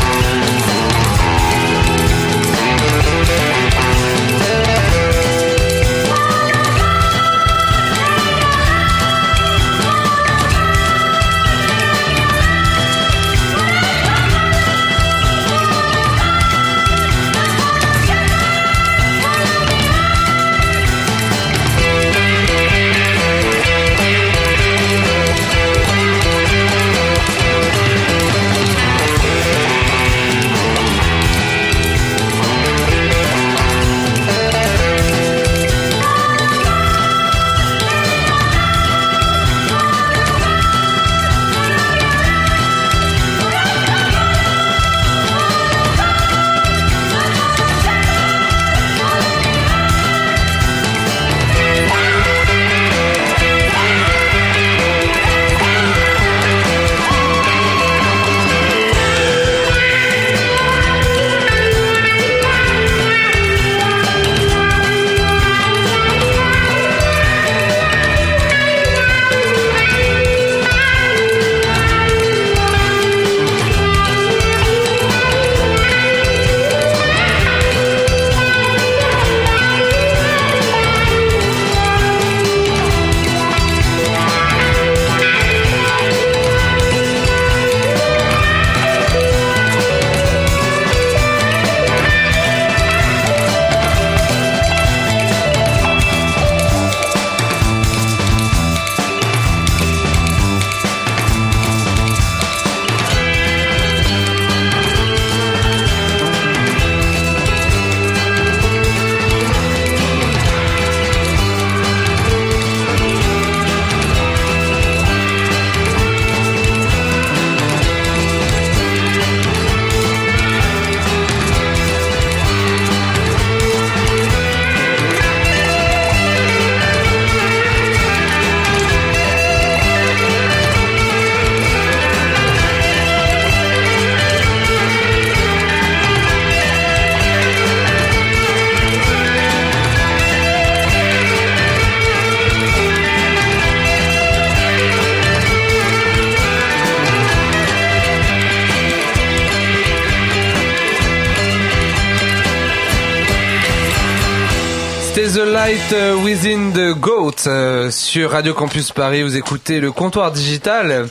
[155.92, 159.22] Euh, Within the Goat euh, sur Radio Campus Paris.
[159.22, 161.07] Vous écoutez le comptoir digital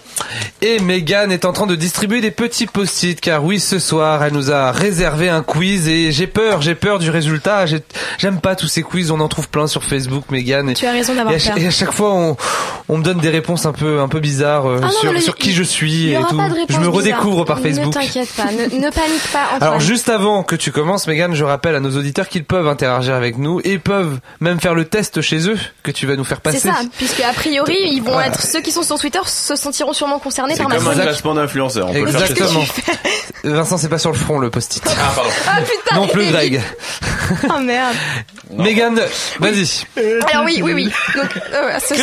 [0.62, 4.34] et Megan est en train de distribuer des petits post-it car oui, ce soir, elle
[4.34, 7.66] nous a réservé un quiz et j'ai peur, j'ai peur du résultat.
[7.66, 7.82] J'ai-
[8.20, 10.70] J'aime pas tous ces quiz, on en trouve plein sur Facebook, Megan.
[10.70, 11.58] Et, Tu as raison d'avoir peur.
[11.58, 12.38] et à chaque fois, on,
[12.90, 15.36] on me donne des réponses un peu, un peu bizarres euh, Ah non, sur, sur
[15.38, 16.38] il- qui je suis et tout.
[16.38, 16.94] pas de réponse je me bizarre.
[16.94, 17.88] redécouvre par Facebook.
[17.88, 19.64] Ne t'inquiète pas, ne, ne panique pas, Antoine.
[19.64, 23.14] Alors juste avant que tu commences, Megan, je rappelle à nos auditeurs qu'ils peuvent interagir
[23.16, 26.40] avec nous et peuvent même faire le test chez eux que tu vas nous faire
[26.42, 26.60] passer.
[26.60, 29.94] C'est ça, puisque a priori, ils vont être ceux qui sont sur Twitter se sentiront
[29.94, 31.90] sûrement concernés C'est par ma comme un classement d'influenceurs.
[31.90, 32.64] On peut le Exactement.
[33.44, 34.84] Vincent, c'est pas sur le front le post-it.
[34.88, 35.30] Ah, pardon.
[35.48, 36.62] Ah putain non plus Greg.
[37.50, 37.96] Oh merde.
[38.52, 39.00] Megan,
[39.40, 39.84] vas-y.
[40.32, 40.92] Alors oui, oui, oui.
[41.16, 41.94] Donc, euh, ce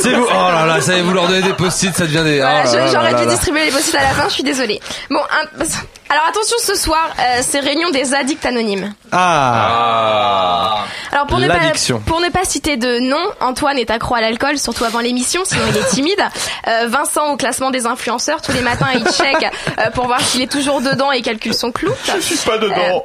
[0.00, 0.26] C'est vous.
[0.28, 2.38] Oh là là, ça y est, vous leur donnez des post-it, ça devient des.
[2.38, 3.30] Voilà, oh là je- là j'aurais là dû là.
[3.30, 4.80] distribuer les post-it à la fin, je suis désolée.
[5.10, 5.64] Bon, un-
[6.12, 8.92] alors attention ce soir, euh, c'est réunion des addicts anonymes.
[9.12, 10.84] Ah.
[11.10, 12.00] Alors pour ne, pas, L'addiction.
[12.00, 15.62] pour ne pas citer de nom, Antoine est accro à l'alcool, surtout avant l'émission, sinon
[15.70, 16.12] il est timide.
[16.68, 20.42] Euh, Vincent au classement des influenceurs, tous les matins il check euh, pour voir s'il
[20.42, 21.90] est toujours dedans et calcule son clou.
[22.14, 23.04] Je suis pas dedans.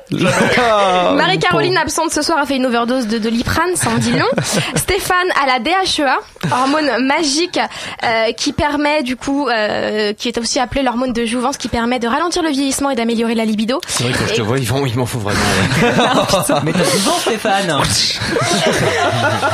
[0.60, 4.28] Ah, Marie-Caroline absente ce soir a fait une overdose de doliprane, ça en dit long.
[4.76, 6.20] Stéphane a la DHEA,
[6.52, 7.60] hormone magique
[8.04, 11.98] euh, qui permet du coup, euh, qui est aussi appelée l'hormone de jouvence, qui permet
[11.98, 13.80] de ralentir le vieillissement et d'améliorer la libido.
[13.88, 15.40] C'est vrai que quand je te vois, il m'en il m'en faut vraiment.
[15.82, 16.56] ouais.
[16.64, 17.78] Mais t'as 10 ans, Stéphane.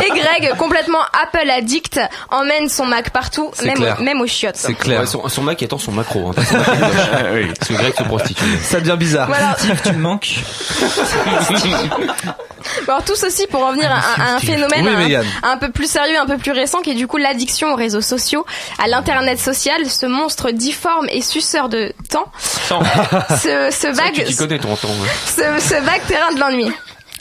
[0.03, 1.99] Et Greg, complètement Apple addict,
[2.31, 3.97] emmène son Mac partout, même, clair.
[3.99, 4.55] au- même aux chiottes.
[4.57, 5.01] C'est clair.
[5.01, 6.29] Ouais, son, son Mac étant son macro.
[6.29, 6.55] Hein, son
[7.35, 7.47] oui.
[7.59, 8.43] Parce que Greg se prostitue.
[8.63, 9.27] Ça devient bizarre.
[9.27, 9.55] Voilà.
[9.59, 10.35] Steve, tu me manques.
[12.85, 16.17] Bon, Alors tout ceci pour revenir à, à un phénomène Oui, un, peu plus sérieux,
[16.19, 18.45] un peu plus récent, qui est du coup l'addiction aux réseaux sociaux,
[18.83, 22.31] à l'internet social, ce monstre difforme et suceur de temps,
[22.67, 24.87] ce, vague, t'y connais ton temps.
[24.87, 25.09] ouais.
[25.25, 26.71] ce, ce vague terrain de l'ennui.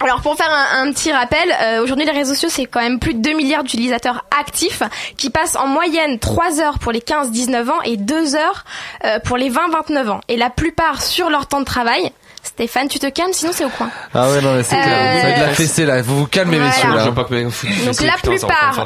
[0.01, 2.99] Alors pour faire un, un petit rappel, euh, aujourd'hui les réseaux sociaux c'est quand même
[2.99, 4.83] plus de 2 milliards d'utilisateurs actifs
[5.17, 8.65] qui passent en moyenne 3 heures pour les 15-19 ans et 2 heures
[9.05, 10.21] euh, pour les 20-29 ans.
[10.29, 12.11] Et la plupart sur leur temps de travail.
[12.45, 13.89] Stéphane, tu te calmes, sinon c'est au coin.
[14.13, 15.17] Ah ouais, non, mais c'est Euh, clair.
[15.23, 16.03] Ça va être la fessée, là.
[16.03, 16.73] Vous vous calmez, Voilà.
[16.73, 17.05] messieurs, Je là.
[17.05, 18.85] veux pas que Donc la putain, plupart-.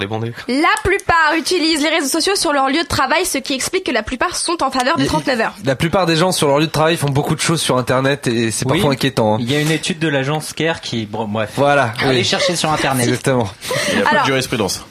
[0.49, 3.92] La plupart utilisent les réseaux sociaux sur leur lieu de travail, ce qui explique que
[3.92, 5.55] la plupart sont en faveur du 39 heures.
[5.64, 8.27] La plupart des gens sur leur lieu de travail font beaucoup de choses sur Internet
[8.27, 8.75] et c'est Oui.
[8.79, 9.35] parfois inquiétant.
[9.35, 9.38] hein.
[9.40, 11.51] Il y a une étude de l'agence Care qui, bon, bref.
[11.57, 11.92] Voilà.
[12.03, 12.25] Allez oui.
[12.25, 13.07] chercher sur internet.
[13.09, 13.49] Exactement.
[13.90, 14.85] Il n'y a pas de jurisprudence.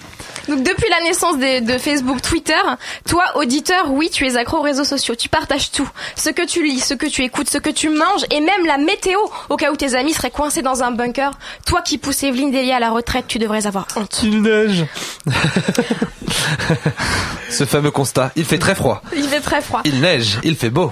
[0.47, 2.53] Donc depuis la naissance des- de Facebook, Twitter,
[3.07, 5.15] toi auditeur, oui, tu es accro aux réseaux sociaux.
[5.15, 8.25] Tu partages tout, ce que tu lis, ce que tu écoutes, ce que tu manges
[8.31, 9.19] et même la météo.
[9.49, 11.31] Au cas où tes amis seraient coincés dans un bunker,
[11.65, 14.19] toi qui pousses Evelyne Delia à la retraite, tu devrais avoir honte.
[14.23, 14.85] Il neige.
[17.49, 18.31] Ce fameux constat.
[18.35, 19.01] Il fait très froid.
[19.15, 19.81] Il fait très froid.
[19.85, 20.39] Il neige.
[20.43, 20.91] Il fait beau.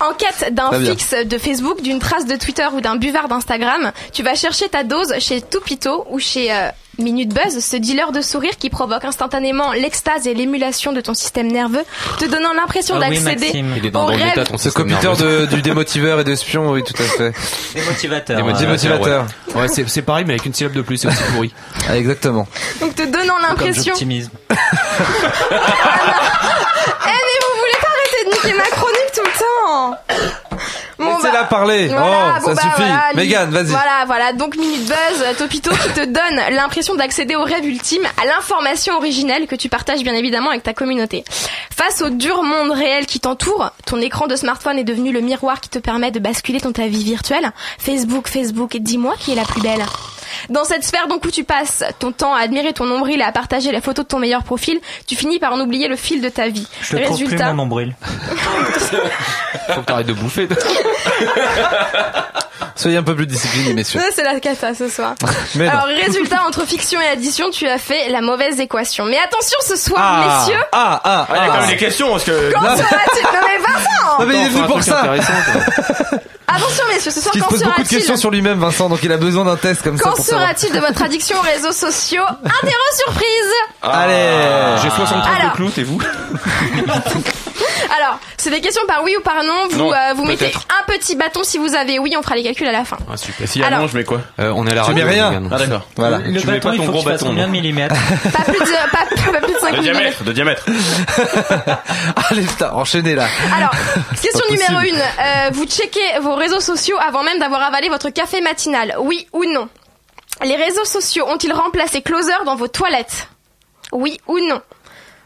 [0.00, 4.22] En quête d'un fixe de Facebook, d'une trace de Twitter ou d'un buvard d'Instagram, tu
[4.22, 8.56] vas chercher ta dose chez Toupito ou chez euh, Minute Buzz, ce dealer de sourire
[8.58, 11.84] qui provoque instantanément l'extase et l'émulation de ton système nerveux,
[12.18, 13.74] te donnant l'impression Ah oui, d'accéder Maxime.
[13.76, 14.44] Il est dans au le rêve.
[14.56, 17.32] Ce copiteur de, du démotiveur et d'espion, oui, tout à fait.
[17.76, 19.26] Euh, motivateurs, Démotivateur.
[19.54, 21.52] Ouais, Ouais, c'est c'est pareil, mais avec une syllabe de plus, c'est aussi pourri.
[21.88, 22.48] Ah, exactement.
[22.80, 23.82] Donc te donnant l'impression.
[23.92, 24.30] j'optimise.
[27.08, 29.96] Eh mais vous voulez pas arrêter de niquer ma chronique tout le temps
[30.98, 31.88] Bon, Laissez-la parler.
[31.88, 32.88] Voilà, oh, bon, ça bah, suffit.
[32.88, 33.66] voilà, Mégane, vas-y.
[33.66, 34.32] Voilà, voilà.
[34.32, 38.96] Donc Minute Buzz, euh, Topito qui te donne l'impression d'accéder au rêve ultime, à l'information
[38.96, 41.24] originelle que tu partages bien évidemment avec ta communauté.
[41.74, 45.60] Face au dur monde réel qui t'entoure, ton écran de smartphone est devenu le miroir
[45.60, 47.52] qui te permet de basculer dans ta vie virtuelle.
[47.78, 49.84] Facebook, Facebook, dis-moi qui est la plus belle.
[50.50, 53.32] Dans cette sphère donc où tu passes ton temps à admirer ton nombril et à
[53.32, 56.28] partager la photo de ton meilleur profil, tu finis par en oublier le fil de
[56.28, 56.66] ta vie.
[56.80, 57.94] Je te trouve plus Résultat, mon nombril.
[59.70, 60.48] Faut que t'arrêtes de bouffer.
[62.74, 64.00] Soyez un peu plus disciplinés, messieurs.
[64.14, 65.14] C'est la cata ce soir.
[65.54, 65.66] Mais.
[65.66, 69.06] Alors, résultat, entre fiction et addition, tu as fait la mauvaise équation.
[69.06, 70.62] Mais attention ce soir, Ah, messieurs.
[70.72, 71.60] ah, ah, Ah, il y a quand ah.
[71.60, 72.52] même des questions parce que.
[72.52, 72.76] Quand Non.
[72.76, 73.22] sera-t-il
[73.62, 75.02] Vincent Non, mais il est venu pour ça.
[76.48, 79.00] Attention messieurs, ce soir, Qui se pose beaucoup de sera-t-il questions sur lui-même, Vincent, donc
[79.02, 80.42] il a besoin d'un test comme ça savoir.
[80.42, 84.80] sera-t-il de votre addiction aux réseaux sociaux Interro surprise Allez.
[84.82, 85.50] J'ai 73 Alors.
[85.52, 86.00] de clout et vous
[87.96, 89.68] Alors, c'est des questions par oui ou par non.
[89.70, 92.42] Vous, Non, euh, vous mettez un petit bâton si vous avez oui, on fera les
[92.42, 92.96] calculs à la fin.
[93.12, 93.42] Ah, super.
[93.44, 93.80] Et s'il y a Alors.
[93.80, 95.04] non, je mets quoi Euh, on est à la Tu radio.
[95.04, 95.42] mets rien.
[95.50, 95.86] Ah, d'accord.
[95.96, 96.18] Voilà.
[96.18, 97.94] Le Tu mets bâton, pas il ton faut gros bâton, combien de millimètres
[98.32, 100.64] Pas plus de, pas, pas plus de 5 De diamètre, de diamètre.
[102.30, 103.26] Allez, putain, enchaînez là.
[103.56, 103.70] Alors,
[104.22, 104.96] question pas numéro possible.
[104.96, 105.00] une.
[105.24, 108.94] Euh, vous checkez vos réseaux sociaux avant même d'avoir avalé votre café matinal.
[109.00, 109.68] Oui ou non?
[110.44, 113.28] Les réseaux sociaux ont-ils remplacé Closer dans vos toilettes?
[113.92, 114.60] Oui ou non?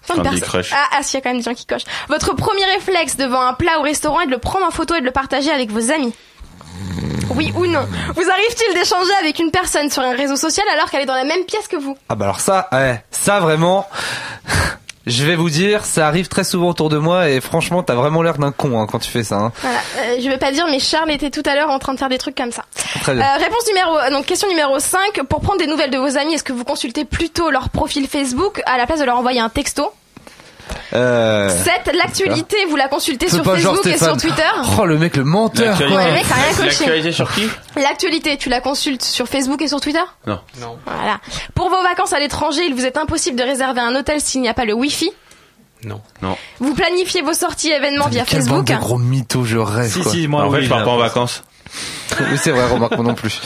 [0.07, 0.73] Candy personnes- Crush.
[0.75, 1.85] Ah, ah, s'il y a quand même des gens qui cochent.
[2.09, 5.01] Votre premier réflexe devant un plat au restaurant est de le prendre en photo et
[5.01, 6.13] de le partager avec vos amis.
[7.37, 7.87] Oui ou non
[8.17, 11.25] Vous arrive-t-il d'échanger avec une personne sur un réseau social alors qu'elle est dans la
[11.25, 11.97] même pièce que vous?
[12.09, 13.87] Ah bah alors ça, ouais, ça vraiment,
[15.07, 18.23] je vais vous dire, ça arrive très souvent autour de moi et franchement, t'as vraiment
[18.23, 19.37] l'air d'un con hein, quand tu fais ça.
[19.37, 19.53] Hein.
[19.61, 21.99] Voilà, euh, je vais pas dire, mais Charles était tout à l'heure en train de
[21.99, 22.65] faire des trucs comme ça.
[23.01, 23.25] Très bien.
[23.25, 25.23] Euh, réponse numéro, donc question numéro 5.
[25.29, 28.61] Pour prendre des nouvelles de vos amis, est-ce que vous consultez plutôt leur profil Facebook
[28.67, 29.91] à la place de leur envoyer un texto
[30.93, 31.93] Euh, 7.
[31.97, 34.17] L'actualité, vous la consultez sur Facebook et sur.
[34.17, 34.43] Twitter
[34.81, 35.87] Oh le mec le menteur quoi.
[35.89, 36.65] Ouais, le mec, t'as rien coché.
[36.67, 37.49] L'actualité sur qui?
[37.77, 40.01] L'actualité, tu la consultes sur Facebook et sur Twitter?
[40.27, 40.41] Non.
[40.87, 41.21] Voilà.
[41.55, 44.49] Pour vos vacances à l'étranger, il vous est impossible de réserver un hôtel s'il n'y
[44.49, 45.11] a pas le Wi-Fi?
[45.85, 46.01] Non.
[46.59, 48.67] Vous planifiez vos sorties événements via Facebook.
[48.67, 50.13] de gros mythos, je rêve Si, quoi.
[50.13, 51.43] si, moi, En fait, oui, je pars pas en vacances.
[52.19, 53.41] Oui c'est vrai, remarque moi non plus.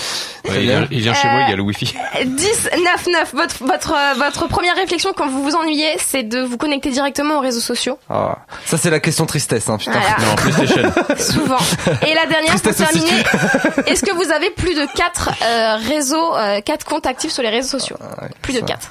[0.48, 1.94] Ouais, il, vient, il vient chez Euh, moi, il y a le wifi.
[2.24, 3.34] 10, 9, 9.
[3.34, 7.38] Votre, votre, euh, votre première réflexion quand vous vous ennuyez, c'est de vous connecter directement
[7.38, 7.98] aux réseaux sociaux.
[8.10, 9.92] Ah, ça c'est la question tristesse hein, putain.
[9.92, 10.16] Voilà.
[10.26, 10.92] Non, PlayStation.
[11.18, 11.58] Souvent.
[12.06, 13.22] Et la dernière, pour terminer,
[13.87, 15.30] est-ce que vous avez plus de 4
[15.88, 17.96] réseaux, euh, 4 comptes actifs sur les réseaux sociaux?
[18.42, 18.66] Plus de ça.
[18.66, 18.90] 4.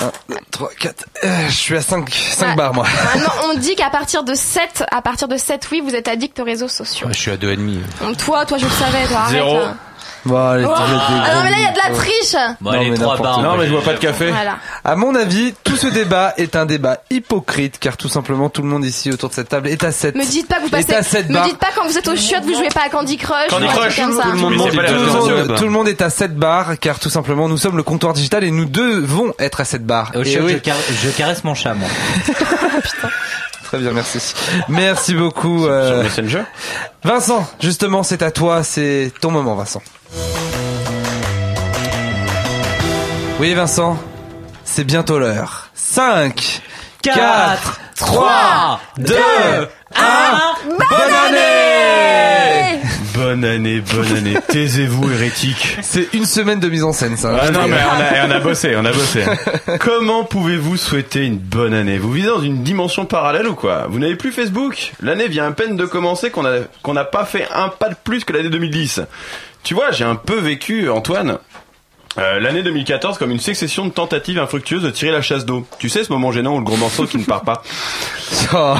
[0.00, 1.04] 1, 2, 3, 4.
[1.24, 2.54] Euh, je suis à 5, 5 Ouais.
[2.56, 2.86] barres moi.
[3.14, 6.38] Maintenant, on dit qu'à partir de 7, à partir de 7, oui, vous êtes addict
[6.40, 7.06] aux réseaux sociaux.
[7.06, 7.80] Ouais, je suis à deux et demi.
[8.00, 9.32] Donc toi, toi, je le savais, toi, arrête.
[9.32, 9.54] Zéro.
[9.58, 9.74] là.
[10.26, 12.36] Bon, allez, tu mets des Ah non mais là il y a de la triche
[12.60, 13.42] Bon, Non, les mais trois n'importe barres.
[13.42, 14.30] Non, mais je vois pas de café.
[14.30, 14.56] Voilà.
[14.84, 18.68] À mon avis, tout ce débat est un débat hypocrite, car tout simplement tout le
[18.68, 20.14] monde ici autour de cette table est à 7.
[20.14, 20.94] Me dites pas que vous est passez.
[20.94, 23.16] à 7 Me dites pas quand vous êtes au chiottes vous jouez pas à Candy
[23.16, 23.48] Crush.
[23.50, 24.22] Candy Crush, comme ça.
[24.24, 27.48] tout le monde Tout monde, tout le monde est à 7 barres, car tout simplement
[27.48, 30.12] nous sommes le comptoir digital et nous devons être à 7 barres.
[30.14, 31.88] Au Et oui, je, car- je caresse mon chat, moi.
[33.74, 34.20] Très bien, merci.
[34.68, 35.64] Merci beaucoup.
[35.64, 36.44] Sur euh, Messenger
[37.02, 39.82] Vincent, justement, c'est à toi, c'est ton moment, Vincent.
[43.40, 43.98] Oui, Vincent,
[44.62, 45.70] c'est bientôt l'heure.
[45.74, 46.62] 5,
[47.02, 49.18] 4, 3, 2, 1,
[50.78, 52.80] bonne année
[53.14, 54.34] Bonne année, bonne année.
[54.48, 55.78] Taisez-vous, hérétique.
[55.82, 57.38] C'est une semaine de mise en scène, ça.
[57.40, 59.22] Ah non, mais on a, on a bossé, on a bossé.
[59.80, 61.98] Comment pouvez-vous souhaiter une bonne année?
[61.98, 63.86] Vous vivez dans une dimension parallèle ou quoi?
[63.88, 64.92] Vous n'avez plus Facebook?
[65.00, 67.96] L'année vient à peine de commencer qu'on a qu'on n'a pas fait un pas de
[68.02, 69.02] plus que l'année 2010.
[69.62, 71.38] Tu vois, j'ai un peu vécu, Antoine,
[72.18, 75.66] euh, l'année 2014 comme une succession de tentatives infructueuses de tirer la chasse d'eau.
[75.78, 77.62] Tu sais, ce moment gênant où le gros morceau qui ne part pas.
[78.52, 78.74] Oh.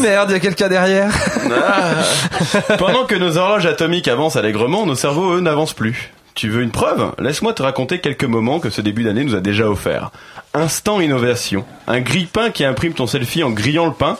[0.00, 1.12] Merde, il y a quelqu'un derrière.
[1.50, 2.76] Ah.
[2.78, 6.12] Pendant que nos horloges atomiques avancent allègrement, nos cerveaux, eux, n'avancent plus.
[6.34, 7.12] Tu veux une preuve?
[7.18, 10.10] Laisse-moi te raconter quelques moments que ce début d'année nous a déjà offert.
[10.52, 11.64] Instant innovation.
[11.86, 14.18] Un grille-pain qui imprime ton selfie en grillant le pain.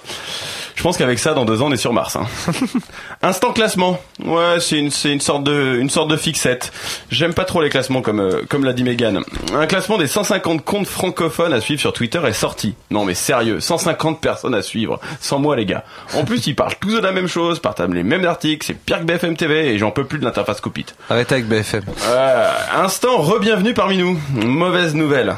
[0.76, 2.16] Je pense qu'avec ça, dans deux ans, on est sur Mars.
[2.16, 2.26] Hein.
[3.22, 4.00] Instant classement.
[4.24, 6.72] Ouais, c'est une, c'est une sorte de, une sorte de fixette.
[7.10, 9.22] J'aime pas trop les classements comme, euh, comme l'a dit Megan.
[9.52, 12.76] Un classement des 150 comptes francophones à suivre sur Twitter est sorti.
[12.90, 15.00] Non mais sérieux, 150 personnes à suivre.
[15.20, 15.84] Sans moi les gars.
[16.14, 19.00] En plus, ils parlent tous de la même chose, partagent les mêmes articles, c'est pire
[19.00, 20.94] que BFM TV et j'en peux plus de l'interface copite.
[21.10, 21.82] Arrêtez avec BFM.
[22.06, 24.18] Euh, instant re-bienvenue parmi nous.
[24.32, 25.34] Mauvaise nouvelle.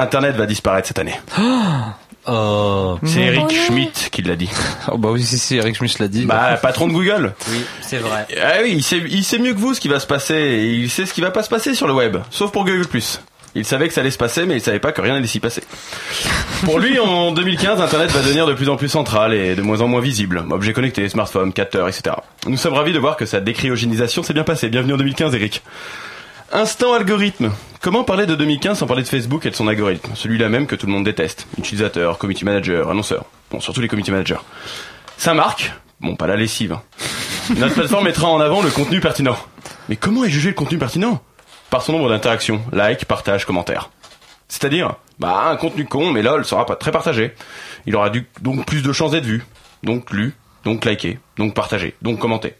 [0.00, 1.14] Internet va disparaître cette année.
[2.30, 3.54] Oh, C'est Eric Oh.
[3.66, 4.50] Schmidt qui l'a dit.
[4.92, 6.26] Oh bah oui, si, si, Eric Schmidt l'a dit.
[6.26, 7.32] Bah, patron de Google.
[7.50, 8.26] oui, c'est vrai.
[8.38, 10.34] Ah oui, il sait, il sait mieux que vous ce qui va se passer.
[10.34, 12.18] Et il sait ce qui va pas se passer sur le web.
[12.30, 12.84] Sauf pour Google+.
[13.54, 15.40] Il savait que ça allait se passer, mais il savait pas que rien n'allait s'y
[15.40, 15.62] passer.
[16.64, 19.80] Pour lui, en 2015, Internet va devenir de plus en plus central et de moins
[19.80, 20.44] en moins visible.
[20.50, 22.14] Objets connectés, smartphones, capteurs, etc.
[22.46, 24.68] Nous sommes ravis de voir que sa décryogénisation s'est bien passée.
[24.68, 25.62] Bienvenue en 2015, Eric.
[26.52, 27.52] Instant algorithme.
[27.80, 30.12] Comment parler de 2015 sans parler de Facebook et de son algorithme?
[30.14, 31.46] Celui-là même que tout le monde déteste.
[31.58, 33.24] Utilisateur, community manager, annonceur.
[33.50, 34.38] Bon, surtout les community managers.
[35.16, 35.72] Ça marque?
[36.00, 36.72] Bon, pas la lessive.
[36.72, 36.82] hein.
[37.56, 39.36] Notre plateforme mettra en avant le contenu pertinent.
[39.88, 41.20] Mais comment est jugé le contenu pertinent?
[41.70, 43.90] Par son nombre d'interactions, likes, partages, commentaires.
[44.48, 47.34] C'est-à-dire, bah, un contenu con, mais lol, sera pas très partagé.
[47.86, 49.44] Il aura donc plus de chances d'être vu,
[49.82, 50.34] donc lu,
[50.64, 52.54] donc liké, donc partagé, donc commenté.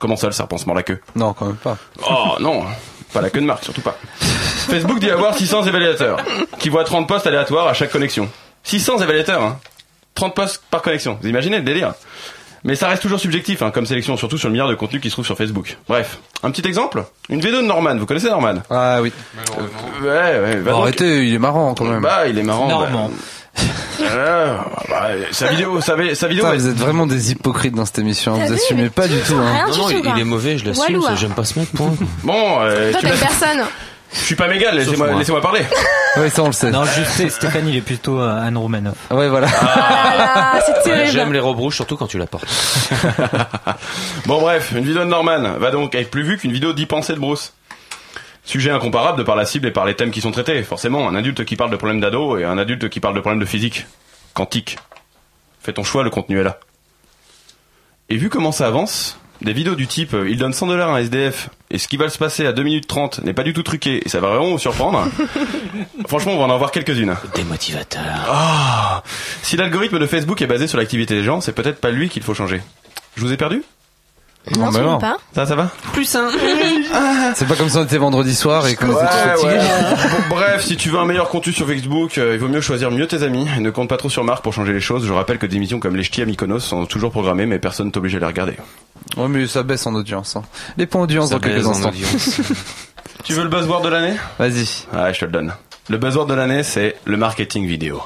[0.00, 1.00] Comment ça, le serpent se mord la queue?
[1.14, 1.76] Non, quand même pas.
[2.08, 2.64] Oh non,
[3.12, 3.96] pas la queue de marque, surtout pas.
[4.20, 6.18] Facebook dit avoir 600 évaluateurs,
[6.58, 8.28] qui voient 30 posts aléatoires à chaque connexion.
[8.64, 9.58] 600 évaluateurs, hein
[10.14, 11.92] 30 posts par connexion, vous imaginez le délire
[12.64, 15.08] mais ça reste toujours subjectif hein, comme sélection, surtout sur le milliard de contenus qui
[15.08, 15.76] se trouvent sur Facebook.
[15.88, 17.04] Bref, un petit exemple?
[17.28, 18.54] Une vidéo de Norman, vous connaissez Norman?
[18.70, 19.12] Ah oui.
[20.02, 22.00] Ouais, ouais, donc- arrêtez, il est marrant quand même.
[22.02, 22.66] Bah, il est marrant.
[22.68, 23.08] Normand.
[23.08, 23.14] bah.
[24.02, 26.46] Ah, bah, sa vidéo, sa, sa vidéo.
[26.52, 28.34] Elle- vous êtes vraiment des hypocrites dans cette émission.
[28.34, 29.34] Vous vu, assumez pas du tout.
[29.34, 29.66] Hein.
[29.68, 31.14] Non, non, il, est mauvais, je l'assume, hein.
[31.16, 31.94] j'aime pas ce mec, point.
[32.22, 33.64] Bon, euh, Toi t'es personne.
[34.12, 35.18] je suis pas mégal, laissez-moi moi.
[35.18, 35.62] laissez-moi parler.
[36.18, 36.70] Oui, ça on le sait.
[36.70, 38.96] Non, juste Stéphanie, il est plutôt euh, Anne Romanoff.
[39.10, 39.48] Ouais, voilà.
[39.52, 42.46] Ah c'est J'aime les robes rouges, surtout quand tu la portes.
[44.26, 47.12] Bon bref, une vidéo de Norman va donc être plus vue qu'une vidéo d'y penser
[47.12, 47.52] de Bruce.
[48.46, 50.62] Sujet incomparable de par la cible et par les thèmes qui sont traités.
[50.62, 53.40] Forcément, un adulte qui parle de problèmes d'ado et un adulte qui parle de problèmes
[53.40, 53.86] de physique.
[54.34, 54.78] Quantique.
[55.60, 56.60] Fais ton choix, le contenu est là.
[58.08, 60.94] Et vu comment ça avance, des vidéos du type euh, il donne 100 dollars à
[60.94, 63.52] un SDF et ce qui va se passer à 2 minutes 30 n'est pas du
[63.52, 65.08] tout truqué et ça va vraiment vous surprendre.
[66.06, 67.16] Franchement, on va en avoir quelques-unes.
[67.34, 68.28] Démotivateur.
[68.28, 69.02] Ah
[69.42, 72.22] Si l'algorithme de Facebook est basé sur l'activité des gens, c'est peut-être pas lui qu'il
[72.22, 72.62] faut changer.
[73.16, 73.64] Je vous ai perdu?
[74.56, 74.98] Non, mais sûrement non.
[74.98, 75.16] pas.
[75.34, 76.28] Ça, ça va Plus un.
[77.34, 79.48] C'est pas comme si on était vendredi soir et qu'on était fatigués.
[79.48, 79.58] ouais.
[80.28, 82.90] Bon, bref, si tu veux un meilleur contenu sur Facebook, euh, il vaut mieux choisir
[82.92, 85.04] mieux tes amis et ne compte pas trop sur Marc pour changer les choses.
[85.04, 87.88] Je rappelle que des émissions comme les ch'tis à Mykonos sont toujours programmées, mais personne
[87.88, 88.54] n'est obligé de les regarder.
[89.16, 90.36] Ouais, mais ça baisse en audience.
[90.36, 90.42] Hein.
[90.76, 91.88] Les points audience Ça dans quelques instants.
[91.88, 92.40] audience.
[93.24, 94.14] Tu veux le buzzword de l'année?
[94.38, 94.86] Vas-y.
[94.94, 95.52] Ouais, je te le donne.
[95.88, 98.00] Le buzzword de l'année, c'est le marketing vidéo.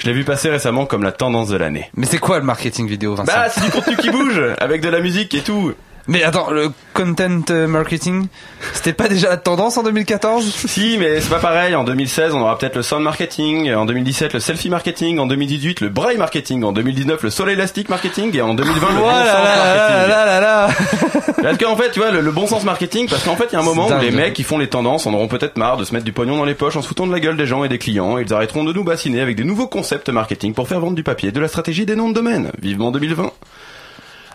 [0.00, 1.90] Je l'ai vu passer récemment comme la tendance de l'année.
[1.94, 4.88] Mais c'est quoi le marketing vidéo, Vincent Bah, c'est du contenu qui bouge, avec de
[4.88, 5.74] la musique et tout.
[6.10, 8.26] Mais attends, le content euh, marketing,
[8.72, 11.76] c'était pas déjà la tendance en 2014 Si, mais c'est pas pareil.
[11.76, 13.72] En 2016, on aura peut-être le sound marketing.
[13.72, 15.20] En 2017, le selfie marketing.
[15.20, 16.64] En 2018, le braille marketing.
[16.64, 18.36] En 2019, le sol élastique marketing.
[18.36, 20.08] Et en 2020, le bon sens marketing.
[20.08, 20.68] là, là, là.
[21.42, 23.56] Parce qu'en fait, tu vois, le, le bon sens marketing, parce qu'en fait, il y
[23.56, 25.84] a un moment où les mecs qui font les tendances en auront peut-être marre de
[25.84, 27.64] se mettre du pognon dans les poches en se foutant de la gueule des gens
[27.64, 30.68] et des clients, et ils arrêteront de nous bassiner avec des nouveaux concepts marketing pour
[30.68, 32.50] faire vendre du papier, de la stratégie des noms de domaine.
[32.60, 33.30] Vivement 2020.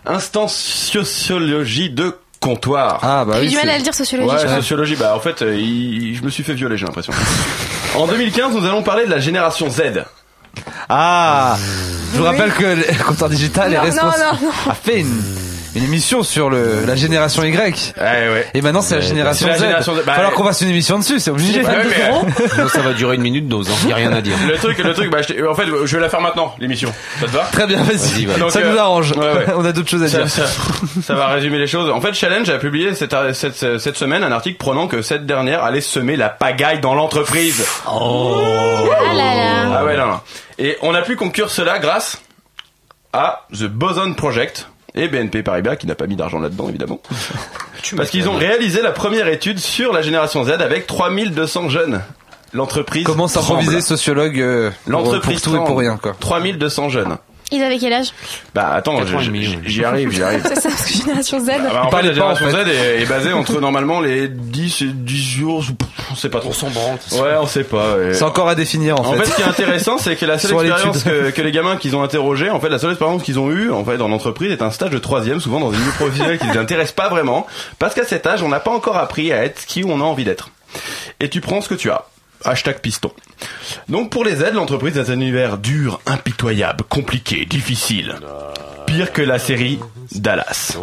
[0.06, 3.00] Instant sociologie de comptoir.
[3.02, 3.48] Ah bah J'ai oui.
[3.48, 4.30] du mal à le dire sociologie.
[4.34, 4.96] Ouais, sociologie.
[4.96, 7.12] Bah en fait, euh, il- je me suis fait violer, j'ai l'impression.
[7.96, 10.04] en 2015, nous allons parler de la génération Z.
[10.88, 11.56] Ah
[12.12, 14.38] Je vous rappelle que le comptoir digital est Non, non, responsable.
[14.42, 15.22] non, A fait une,
[15.76, 17.94] une émission sur le, la génération Y.
[17.98, 18.46] Ouais, ouais.
[18.54, 19.60] Et maintenant c'est la génération c'est la Z.
[19.62, 20.02] génération Z.
[20.06, 20.36] Bah, Alors ouais.
[20.36, 21.62] qu'on fasse une émission dessus, c'est obligé.
[21.62, 23.88] Ouais, mais, Sinon, ça va durer une minute dose, hein.
[23.88, 24.36] y a rien à dire.
[24.48, 26.92] le truc, le truc, bah, je t'ai- en fait, je vais la faire maintenant, l'émission.
[27.20, 27.44] Ça te va?
[27.52, 27.96] Très bien, vas-y.
[27.96, 28.40] Vas-y, vas-y.
[28.40, 29.12] Donc, Ça euh, nous arrange.
[29.12, 29.46] ouais, ouais.
[29.56, 30.30] On a d'autres choses à ça, dire.
[30.30, 30.46] ça-
[31.02, 31.90] ça va résumer les choses.
[31.90, 35.62] En fait, Challenge a publié cette, cette, cette semaine un article prenant que cette dernière
[35.62, 37.64] allait semer la pagaille dans l'entreprise.
[37.86, 37.90] Ah
[39.14, 39.78] là là.
[39.80, 40.20] Ah ouais, non, non.
[40.58, 42.20] Et on a pu conclure cela grâce
[43.12, 47.00] à The Boson Project et BNP Paribas qui n'a pas mis d'argent là-dedans évidemment.
[47.96, 52.00] Parce qu'ils ont réalisé la première étude sur la génération Z avec 3200 jeunes.
[52.52, 56.16] L'entreprise Comment s'improviser sociologue euh, pour, L'entreprise pour tout et pour rien quoi.
[56.18, 57.18] 3200 jeunes.
[57.52, 58.08] Ils avaient quel âge?
[58.54, 60.42] Bah attends, j'y arrive, j'y arrive.
[60.48, 61.48] C'est ça, parce que Génération Z.
[61.50, 62.64] Ah bah, en fait, la pas, en génération fait.
[62.64, 65.64] Z est, est basée entre normalement les 10 et 10 jours,
[66.10, 66.50] on sait pas trop.
[66.50, 66.66] On s'en.
[67.22, 67.94] Ouais, on sait pas.
[68.12, 70.52] C'est encore à définir en, En fait, ce qui est intéressant, c'est que la seule
[70.66, 73.50] expérience que, que les gamins qu'ils ont interrogés, en fait, la seule expérience qu'ils ont
[73.50, 76.38] eue, en fait, dans l'entreprise, est un stage de troisième, souvent dans des milieux professionnels
[76.38, 77.46] qui les intéressent pas vraiment,
[77.78, 80.24] parce qu'à cet âge, on n'a pas encore appris à être qui on a envie
[80.24, 80.50] d'être.
[81.20, 82.06] Et tu prends ce que tu as.
[82.44, 83.10] Hashtag piston.
[83.88, 88.14] Donc pour les aides, l'entreprise est un univers dur, impitoyable, compliqué, difficile.
[88.86, 89.80] Pire que la série
[90.14, 90.76] Dallas.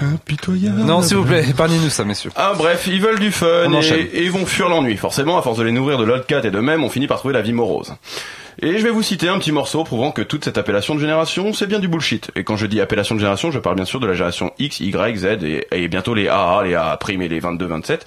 [0.00, 0.80] Impitoyable.
[0.82, 2.30] Non, s'il vous plaît, épargnez-nous ça, messieurs.
[2.36, 4.06] Ah bref, ils veulent du fun On et, enchaîne.
[4.12, 4.96] et ils vont fuir l'ennui.
[4.96, 7.34] Forcément, à force de les nourrir de l'Oldcat et de même, on finit par trouver
[7.34, 7.94] la vie morose.
[8.60, 11.52] Et je vais vous citer un petit morceau prouvant que toute cette appellation de génération,
[11.52, 12.32] c'est bien du bullshit.
[12.34, 14.80] Et quand je dis appellation de génération, je parle bien sûr de la génération X,
[14.80, 15.26] Y, Z
[15.70, 18.06] et, bientôt les AA, les AA et les 22, 27.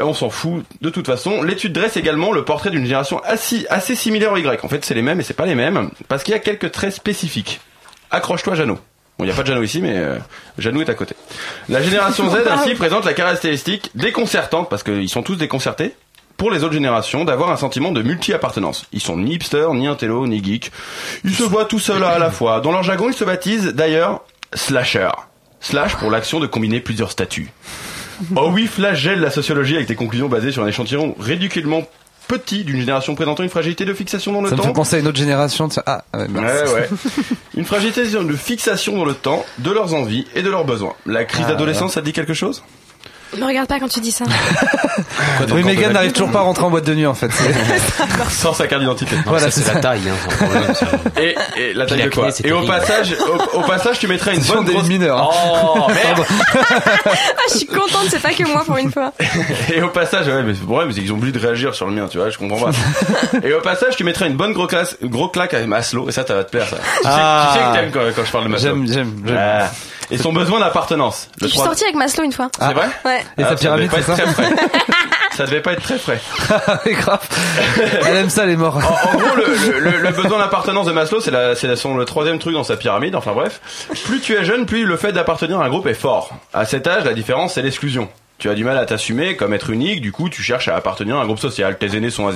[0.00, 1.44] Euh, On s'en fout de toute façon.
[1.44, 4.64] L'étude dresse également le portrait d'une génération assez, similaire au Y.
[4.64, 6.72] En fait, c'est les mêmes et c'est pas les mêmes parce qu'il y a quelques
[6.72, 7.60] traits spécifiques.
[8.10, 8.80] Accroche-toi, Jeannot.
[9.16, 10.18] Bon, il n'y a pas de Jeannot ici, mais euh,
[10.58, 11.14] est à côté.
[11.68, 15.94] La génération Z ainsi présente la caractéristique déconcertante, parce qu'ils sont tous déconcertés,
[16.36, 18.86] pour les autres générations, d'avoir un sentiment de multi-appartenance.
[18.92, 20.72] Ils sont ni hipsters, ni intello, ni geek.
[21.24, 22.60] Ils se voient tout seuls à la fois.
[22.60, 24.22] Dans leur jargon, ils se baptisent d'ailleurs
[24.52, 25.10] slasher.
[25.60, 27.50] Slash pour l'action de combiner plusieurs statuts.
[28.36, 31.82] Oh oui, flagelle la sociologie avec des conclusions basées sur un échantillon ridiculement
[32.28, 34.68] petit d'une génération présentant une fragilité de fixation dans le Ça me temps.
[34.68, 35.68] fait penser à une autre génération.
[35.68, 35.74] De...
[35.86, 36.26] Ah, ouais.
[36.28, 36.88] Ouais, ouais.
[37.56, 40.94] Une fragilité de fixation dans le temps, de leurs envies et de leurs besoins.
[41.06, 42.62] La crise Ah, d'adolescence, ça te dit quelque chose?
[43.40, 44.24] Me regarde pas quand tu dis ça.
[45.52, 47.30] Oui, Megan n'arrive toujours pas à rentrer en boîte de nuit en fait.
[48.30, 49.16] Sans sa carte d'identité.
[49.26, 50.86] Voilà, c'est la taille, hein, problème, ça.
[51.20, 53.14] Et, et la taille de quoi Et au passage,
[53.54, 54.88] au, au passage, tu mettrais une bonne des grosse...
[54.88, 55.18] mineurs.
[55.18, 55.28] hein.
[55.76, 56.24] Oh, merde
[56.54, 59.12] Ah, je suis contente, c'est pas que moi pour une fois.
[59.74, 61.92] Et au passage, ouais, mais le problème, c'est qu'ils ont oublié de réagir sur le
[61.92, 62.70] mien, tu vois, je comprends pas.
[63.44, 66.24] et au passage, tu mettrais une bonne gros, classe, gros claque à Maslow, et ça,
[66.26, 66.76] ça va te plaire, ça.
[66.76, 67.50] Tu, Ah.
[67.52, 68.68] sais, tu sais que t'aimes quand, quand je parle de Maslow.
[68.68, 69.36] J'aime, j'aime, j'aime.
[69.38, 69.70] Ah.
[70.10, 71.28] Et son besoin d'appartenance.
[71.40, 72.48] Je suis sortie avec Maslow une fois.
[72.58, 73.20] C'est vrai Ouais.
[73.38, 74.54] Et Ah, sa pyramide, ça devait c'est pas ça être très frais.
[75.36, 76.20] ça devait pas être très frais.
[76.84, 77.28] C'est grave.
[78.06, 78.76] Elle aime ça, les morts.
[78.76, 81.96] En, en gros, le, le- le besoin d'appartenance de Maslow, c'est la, c'est la- son,
[81.96, 83.14] le troisième truc dans sa pyramide.
[83.16, 83.60] Enfin bref,
[84.04, 86.30] plus tu es jeune, plus le fait d'appartenir à un groupe est fort.
[86.52, 88.08] À cet âge, la différence, c'est l'exclusion.
[88.38, 91.16] Tu as du mal à t'assumer comme être unique, du coup, tu cherches à appartenir
[91.16, 91.78] à un groupe social.
[91.78, 92.34] Tes aînés sont has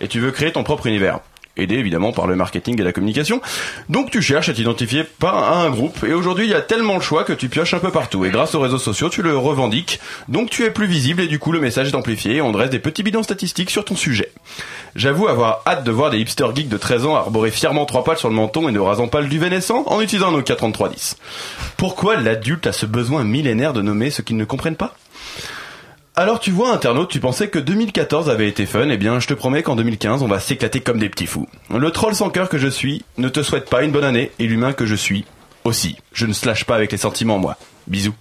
[0.00, 1.20] et tu veux créer ton propre univers.
[1.56, 3.40] Aidé évidemment par le marketing et la communication.
[3.88, 6.04] Donc tu cherches à t'identifier par un groupe.
[6.04, 8.24] Et aujourd'hui, il y a tellement de choix que tu pioches un peu partout.
[8.24, 10.00] Et grâce aux réseaux sociaux, tu le revendiques.
[10.28, 12.70] Donc tu es plus visible et du coup, le message est amplifié et on dresse
[12.70, 14.32] des petits bidons statistiques sur ton sujet.
[14.94, 18.16] J'avoue avoir hâte de voir des hipsters geeks de 13 ans arborer fièrement trois pales
[18.16, 21.16] sur le menton et ne rasant pas le duvet naissant en utilisant un Nokia 3310.
[21.76, 24.96] Pourquoi l'adulte a ce besoin millénaire de nommer ce qu'ils ne comprennent pas?
[26.16, 29.34] Alors tu vois internaute, tu pensais que 2014 avait été fun, eh bien je te
[29.34, 31.46] promets qu'en 2015 on va s'éclater comme des petits fous.
[31.70, 34.46] Le troll sans cœur que je suis ne te souhaite pas une bonne année et
[34.46, 35.26] l'humain que je suis
[35.64, 35.96] aussi.
[36.12, 37.56] Je ne slash pas avec les sentiments moi.
[37.86, 38.14] Bisous.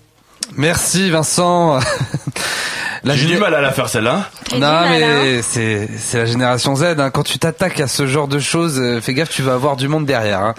[0.58, 1.80] Merci, Vincent.
[3.06, 4.32] La J'ai du mal à la faire celle-là.
[4.54, 5.20] Non mal, hein.
[5.22, 6.84] mais c'est c'est la génération Z.
[6.98, 7.12] Hein.
[7.12, 9.88] Quand tu t'attaques à ce genre de choses, euh, fais gaffe, tu vas avoir du
[9.88, 10.40] monde derrière.
[10.40, 10.56] Hein.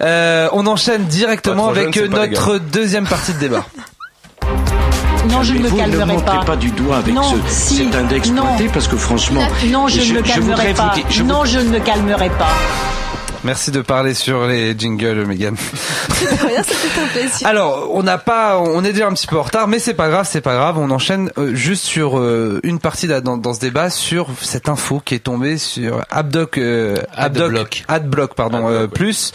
[0.00, 3.66] Euh, on enchaîne directement avec jeune, notre deuxième partie de débat.
[5.34, 6.44] Non, je ne me calmerai pas.
[6.44, 8.42] pas du doigt avec Non, ce, si, cet index non.
[8.42, 10.94] pointé parce que franchement, Non, je, ne me voudrais calmerai vous pas.
[10.94, 12.48] dire- je non, vous- je ne me calmerai pas.
[13.44, 15.54] Merci de parler sur les jingles, Megan.
[16.48, 17.46] Rien, c'était un plaisir.
[17.46, 20.08] Alors, on n'a pas, on est déjà un petit peu en retard, mais c'est pas
[20.08, 20.78] grave, c'est pas grave.
[20.78, 25.02] On enchaîne euh, juste sur euh, une partie dans, dans ce débat sur cette info
[25.04, 27.84] qui est tombée sur Abdoc, euh, Adblock.
[27.86, 29.32] Adblock, pardon, euh, plus,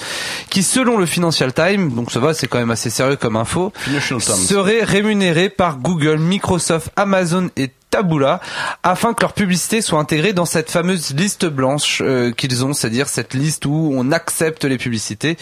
[0.50, 3.72] qui selon le Financial Times, donc ça va, c'est quand même assez sérieux comme info,
[3.76, 4.36] Financial Times.
[4.36, 8.40] serait rémunéré par Google, Microsoft, Amazon et Taboola
[8.84, 13.08] afin que leur publicité soit intégrée dans cette fameuse liste blanche euh, qu'ils ont, c'est-à-dire
[13.08, 15.38] cette liste où on accepte les publicités.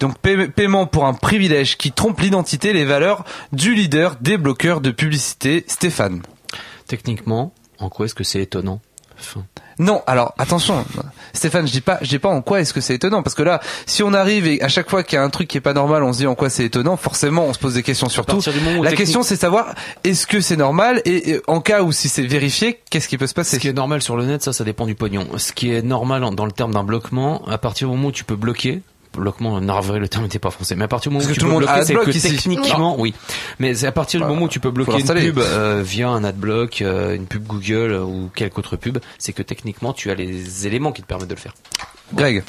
[0.00, 4.80] Donc paie- paiement pour un privilège qui trompe l'identité les valeurs du leader des bloqueurs
[4.80, 6.22] de publicité, Stéphane.
[6.86, 8.80] Techniquement, en quoi est-ce que c'est étonnant?
[9.18, 9.44] Enfin,
[9.82, 10.84] Non, alors attention,
[11.32, 13.42] Stéphane, je dis pas, je dis pas en quoi est-ce que c'est étonnant, parce que
[13.42, 15.62] là, si on arrive et à chaque fois qu'il y a un truc qui est
[15.62, 18.08] pas normal, on se dit en quoi c'est étonnant, forcément, on se pose des questions
[18.08, 18.40] sur tout.
[18.82, 19.74] La technique- question, c'est savoir
[20.04, 23.26] est-ce que c'est normal et, et en cas où si c'est vérifié, qu'est-ce qui peut
[23.26, 23.56] se passer?
[23.56, 25.26] Ce qui est normal sur le net, ça, ça dépend du pognon.
[25.38, 28.24] Ce qui est normal dans le terme d'un bloquement, à partir du moment où tu
[28.24, 28.82] peux bloquer,
[29.14, 31.46] bloquement, navré, le terme n'était pas français, mais à partir du moment où tu tout
[31.46, 32.30] peux le monde bloquer, c'est adblock que ici.
[32.30, 33.14] techniquement, oui.
[33.58, 36.08] Mais c'est à partir du Bah, moment où tu peux bloquer une pub euh, via
[36.08, 40.10] un adblock, euh, une pub Google euh, ou quelque autre pub, c'est que techniquement, tu
[40.10, 41.54] as les éléments qui te permettent de le faire.
[42.14, 42.42] Greg.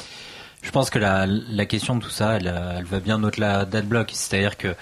[0.62, 3.64] Je pense que la, la question de tout ça, elle, euh, elle va bien au-delà
[3.66, 4.10] d'adblock.
[4.14, 4.74] C'est-à-dire que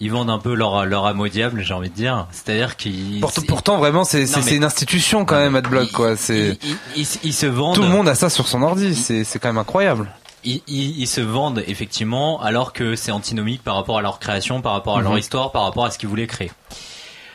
[0.00, 2.26] ils vendent un peu leur, leur âme au diable, j'ai envie de dire.
[2.32, 3.20] C'est-à-dire qu'ils...
[3.20, 4.24] Pourtant, pourtant, vraiment, c'est
[4.56, 6.16] une institution quand même, AdBlock, ils- quoi.
[6.16, 7.76] C'est Ils, ils- ils- ils se vendent...
[7.76, 8.96] tout le monde a ça sur son ordi.
[8.96, 10.10] C'est c'est quand même incroyable.
[10.44, 14.60] Ils, ils- ils se vendent effectivement alors que c'est antinomique par rapport à leur création,
[14.62, 15.18] par rapport à leur Mhm.
[15.18, 16.50] histoire, par rapport à ce qu'ils voulaient créer.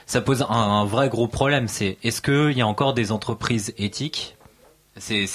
[0.06, 1.68] Ça pose un, un vrai gros problème.
[1.68, 4.36] C'est est-ce qu'il y a encore des entreprises éthiques?
[5.00, 5.26] C'est-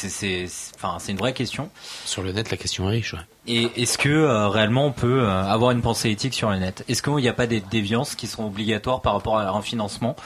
[0.74, 1.70] enfin c'est une vraie question.
[2.04, 3.12] Sur le net, la question est riche.
[3.14, 3.20] ouais.
[3.46, 6.84] Et est-ce que euh, réellement on peut euh, avoir une pensée éthique sur le net?
[6.88, 10.16] Est-ce qu'il n'y a pas des déviances qui sont obligatoires par rapport à un financement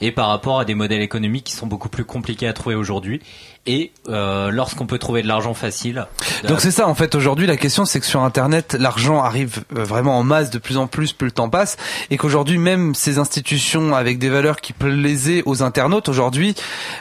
[0.00, 3.20] et par rapport à des modèles économiques qui sont beaucoup plus compliqués à trouver aujourd'hui?
[3.64, 6.08] Et euh, lorsqu'on peut trouver de l'argent facile,
[6.48, 9.84] Donc c'est ça en fait aujourd'hui la question c'est que sur internet l'argent arrive euh,
[9.84, 11.76] vraiment en masse de plus en plus plus le temps passe
[12.10, 16.56] et qu'aujourd'hui même ces institutions avec des valeurs qui plaisaient aux internautes aujourd'hui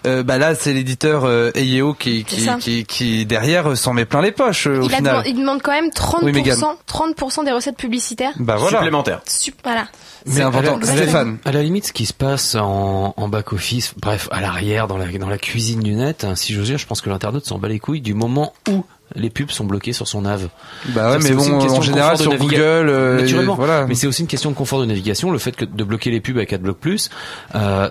[0.05, 4.05] euh, bah là c'est l'éditeur euh, EIEO qui qui, qui qui derrière euh, s'en met
[4.05, 5.14] plein les poches euh, au Il, a final.
[5.16, 6.59] demandé- il demande quand même 30%, Oui, Mégane.
[6.88, 8.34] 30% des recettes publicitaires.
[8.39, 8.78] Bah voilà.
[8.78, 9.22] Supplémentaire.
[9.28, 9.88] Sup- voilà.
[10.28, 10.76] C'est important.
[10.78, 11.38] à la- Stéphane.
[11.45, 14.97] À la limite, ce qui se passe en, en back office, bref, à l'arrière, dans
[14.97, 17.58] la, dans la cuisine du net, hein, si j'ose dire, je pense que l'internaute s'en
[17.58, 18.84] bat les couilles du moment où
[19.16, 20.49] les pubs sont bloquées sur son nav.
[20.89, 22.60] Bah ouais mais c'est aussi une bon question en de général confort de sur Google
[22.60, 23.56] euh, Naturellement.
[23.56, 23.86] voilà.
[23.88, 26.20] Mais c'est aussi une question de confort de navigation, le fait que de bloquer les
[26.22, 27.10] pubs avec AdBlock Plus.
[27.56, 27.89] Euh,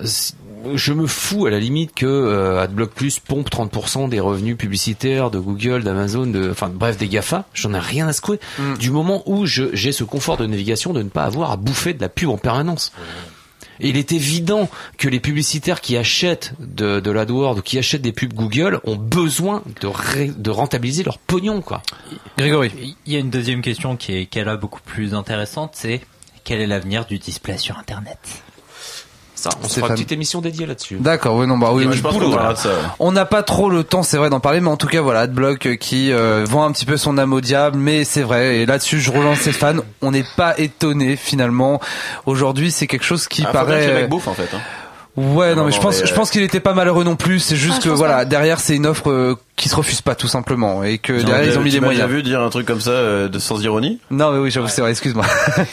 [0.75, 5.31] je me fous à la limite que euh, AdBlock Plus pompe 30% des revenus publicitaires
[5.31, 7.45] de Google, d'Amazon, de, enfin bref des Gafa.
[7.55, 8.41] J'en ai rien à secouer.
[8.59, 8.75] Mm.
[8.79, 12.01] Du moment où j'ai ce confort de navigation de ne pas avoir à bouffer de
[12.01, 12.93] la pub en permanence.
[13.81, 14.68] Et il est évident
[14.99, 18.97] que les publicitaires qui achètent de, de l'AdWords ou qui achètent des pubs Google ont
[18.97, 21.83] besoin de, ré- de rentabiliser leur pognon, quoi.
[22.37, 22.97] Grégory.
[23.07, 26.01] il y a une deuxième question qui est, qui est là beaucoup plus intéressante, c'est
[26.45, 28.18] quel est l'avenir du display sur Internet?
[29.41, 30.97] Ça, on se fera une petite émission dédiée là-dessus.
[31.01, 32.55] D'accord, oui non bah oui, je pense boulot, voilà.
[32.57, 32.68] ça.
[32.68, 32.74] ouais.
[32.99, 35.20] On n'a pas trop le temps, c'est vrai, d'en parler, mais en tout cas, voilà,
[35.20, 38.57] Adblock euh, qui euh, vend un petit peu son âme au diable, mais c'est vrai,
[38.59, 41.80] et là-dessus, je relance Stéphane, on n'est pas étonné, finalement.
[42.26, 43.86] Aujourd'hui, c'est quelque chose qui Ah, faut bien que paraît...
[43.86, 44.49] les mecs bouffent en fait.
[44.55, 44.61] Hein.
[45.17, 47.41] Ouais, non, mais je pense, mais, je euh, pense qu'il était pas malheureux non plus,
[47.41, 48.25] c'est juste Ah, que, voilà, pas.
[48.25, 51.59] derrière, c'est une offre euh, qui se refuse pas, tout simplement, et que derrière, ils
[51.59, 52.05] ont mis Tu les moyens.
[52.07, 54.69] déjà vu dire un truc comme ça euh, de sans ironie Non, mais oui, j'avoue,
[54.69, 55.25] c'est vrai, excuse-moi.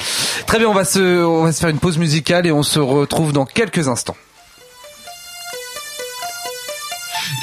[0.48, 2.80] Très bien, on va se, on va se faire une pause musicale et on se
[2.80, 4.18] retrouve dans quelques instants.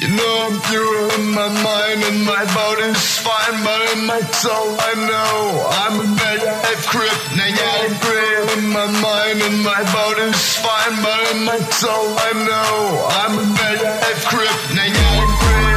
[0.04, 4.76] You know I'm pure in my mind and my body's fine, but in my soul
[4.78, 7.18] I know I'm a better half crip.
[7.32, 12.32] Yeah, I'm great in my mind and my body's fine, but in my soul I
[12.36, 14.52] know I'm a better half crip.
[14.76, 15.73] Yeah, I'm great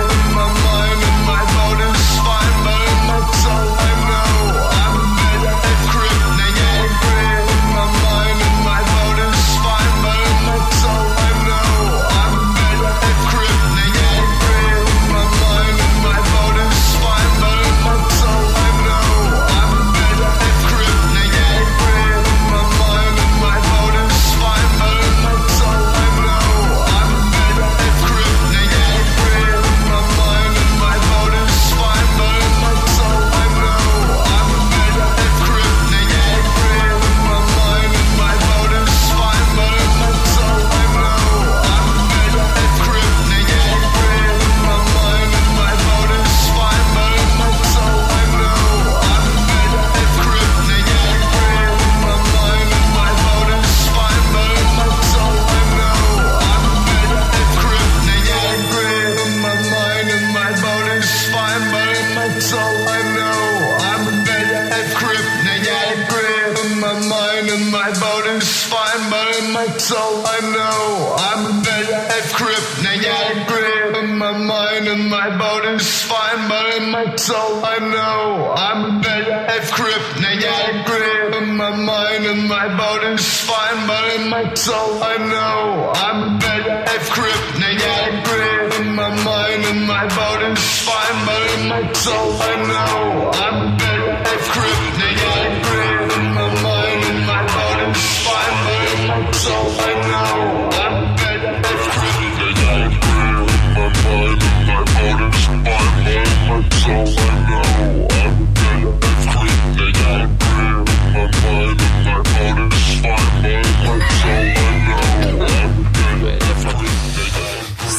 [69.10, 75.30] my mind, so I know I'm bad-ass, at Now you're grip my mind and my
[75.38, 81.76] body's fine, But my mind, so I know I'm bad-ass, at Now you're grip my
[81.76, 87.72] mind and my body's fine, But my mind, so I know I'm bad-ass, at Now
[87.82, 93.77] you're grip my mind and my body's fine, But my mind, so I know I'm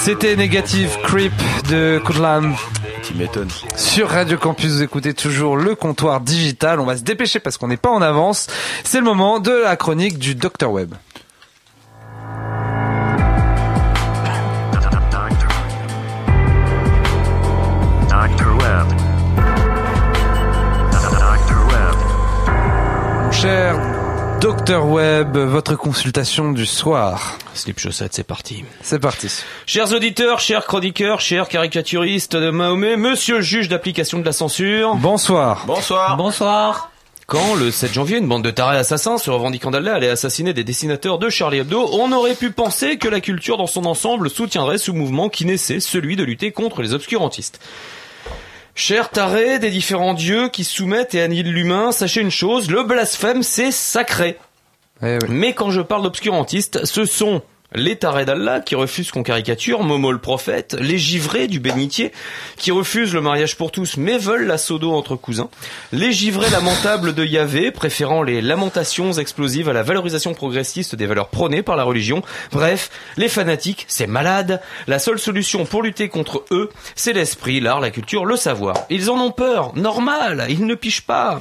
[0.09, 1.33] C'était Négative Creep
[1.69, 2.55] de Kudlan.
[3.03, 3.51] Tu m'étonnes.
[3.77, 6.81] Sur Radio Campus, vous écoutez toujours le comptoir digital.
[6.81, 8.47] On va se dépêcher parce qu'on n'est pas en avance.
[8.85, 10.95] C'est le moment de la chronique du Dr Web.
[23.49, 23.81] Cher
[24.43, 27.39] Dr Web, votre consultation du soir.
[27.55, 28.63] Slip chaussette, c'est parti.
[28.83, 29.29] C'est parti.
[29.65, 34.97] Chers auditeurs, chers chroniqueurs, chers caricaturistes de Mahomet, monsieur le juge d'application de la censure.
[34.97, 35.65] Bonsoir.
[35.67, 36.19] Bonsoir.
[36.19, 36.91] Bonsoir.
[37.27, 40.65] Quand, le 7 janvier, une bande de tarés assassins se revendiquant d'Allah allait assassiner des
[40.65, 44.79] dessinateurs de Charlie Hebdo, on aurait pu penser que la culture dans son ensemble soutiendrait
[44.79, 47.61] ce mouvement qui naissait, celui de lutter contre les obscurantistes.
[48.79, 53.43] Chers tarés des différents dieux qui soumettent et annihilent l'humain, sachez une chose, le blasphème
[53.43, 54.39] c'est sacré.
[55.03, 55.29] Eh oui.
[55.29, 57.43] Mais quand je parle d'obscurantistes, ce sont
[57.75, 62.13] les tarés d'Allah qui refusent qu'on caricature Momo le prophète, les givrés du bénitier
[62.57, 65.51] qui refusent le mariage pour tous mais veulent la sodo entre cousins,
[65.93, 71.29] les givrés lamentables de Yahvé préférant les lamentations explosives à la valorisation progressiste des valeurs
[71.29, 76.45] prônées par la religion, bref, les fanatiques, c'est malade, la seule solution pour lutter contre
[76.51, 78.77] eux, c'est l'esprit, l'art, la culture, le savoir.
[78.89, 81.41] Ils en ont peur, normal, ils ne pichent pas.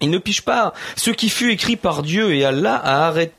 [0.00, 3.32] Il ne piche pas ce qui fut écrit par Dieu et Allah a arrêté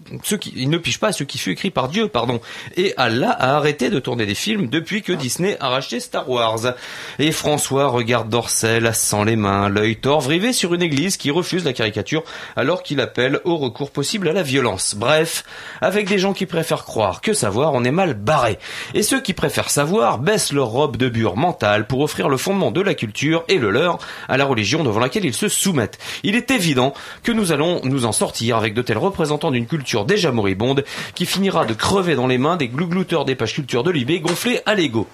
[0.55, 2.41] ne pas ce qui fut écrit par Dieu pardon
[2.75, 6.75] et Allah a arrêté de tourner des films depuis que Disney a racheté Star Wars.
[7.19, 11.63] Et François regarde Dorcel sans les mains, l'œil torve rivé sur une église qui refuse
[11.63, 12.23] la caricature
[12.55, 14.95] alors qu'il appelle au recours possible à la violence.
[14.95, 15.43] Bref,
[15.81, 18.57] avec des gens qui préfèrent croire que savoir, on est mal barré.
[18.93, 22.71] Et ceux qui préfèrent savoir baissent leur robe de bure mentale pour offrir le fondement
[22.71, 25.99] de la culture et le leur à la religion devant laquelle ils se soumettent.
[26.51, 26.93] Évident
[27.23, 30.83] que nous allons nous en sortir avec de tels représentants d'une culture déjà moribonde
[31.15, 34.61] qui finira de crever dans les mains des glouglouteurs des pages culture de Libé gonflés
[34.65, 35.07] à l'ego.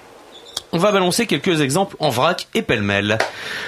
[0.76, 3.18] On va balancer quelques exemples en vrac et pêle-mêle.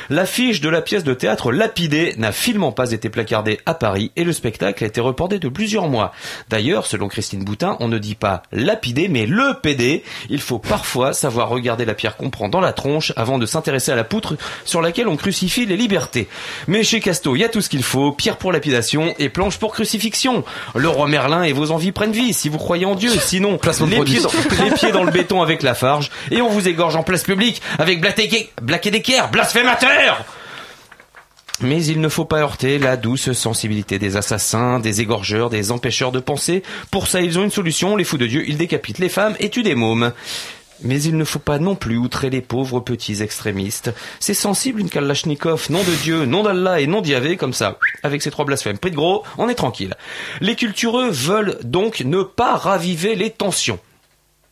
[0.09, 4.25] L'affiche de la pièce de théâtre Lapidé n'a finalement pas été placardée à Paris et
[4.25, 6.11] le spectacle a été reporté de plusieurs mois.
[6.49, 10.03] D'ailleurs, selon Christine Boutin, on ne dit pas lapidé mais le PD.
[10.29, 13.93] Il faut parfois savoir regarder la pierre qu'on prend dans la tronche avant de s'intéresser
[13.93, 14.35] à la poutre
[14.65, 16.27] sur laquelle on crucifie les libertés.
[16.67, 19.59] Mais chez Casto, il y a tout ce qu'il faut, pierre pour lapidation et planche
[19.59, 20.43] pour crucifixion.
[20.75, 24.03] Le roi Merlin et vos envies prennent vie si vous croyez en Dieu, sinon les
[24.03, 27.03] pieds, dans, les pieds dans le béton avec la farge et on vous égorge en
[27.03, 30.25] place publique avec Black Decker, blasphémateur
[31.59, 36.11] mais il ne faut pas heurter la douce sensibilité des assassins, des égorgeurs, des empêcheurs
[36.11, 36.61] de penser.
[36.91, 39.49] Pour ça, ils ont une solution, les fous de Dieu, ils décapitent les femmes et
[39.49, 40.11] tuent des mômes.
[40.83, 43.91] Mais il ne faut pas non plus outrer les pauvres petits extrémistes.
[44.19, 48.21] C'est sensible une Kalachnikov, nom de Dieu, nom d'Allah et nom d'Yavé, comme ça, avec
[48.21, 48.77] ces trois blasphèmes.
[48.77, 49.95] Pris de gros, on est tranquille.
[50.41, 53.79] Les cultureux veulent donc ne pas raviver les tensions.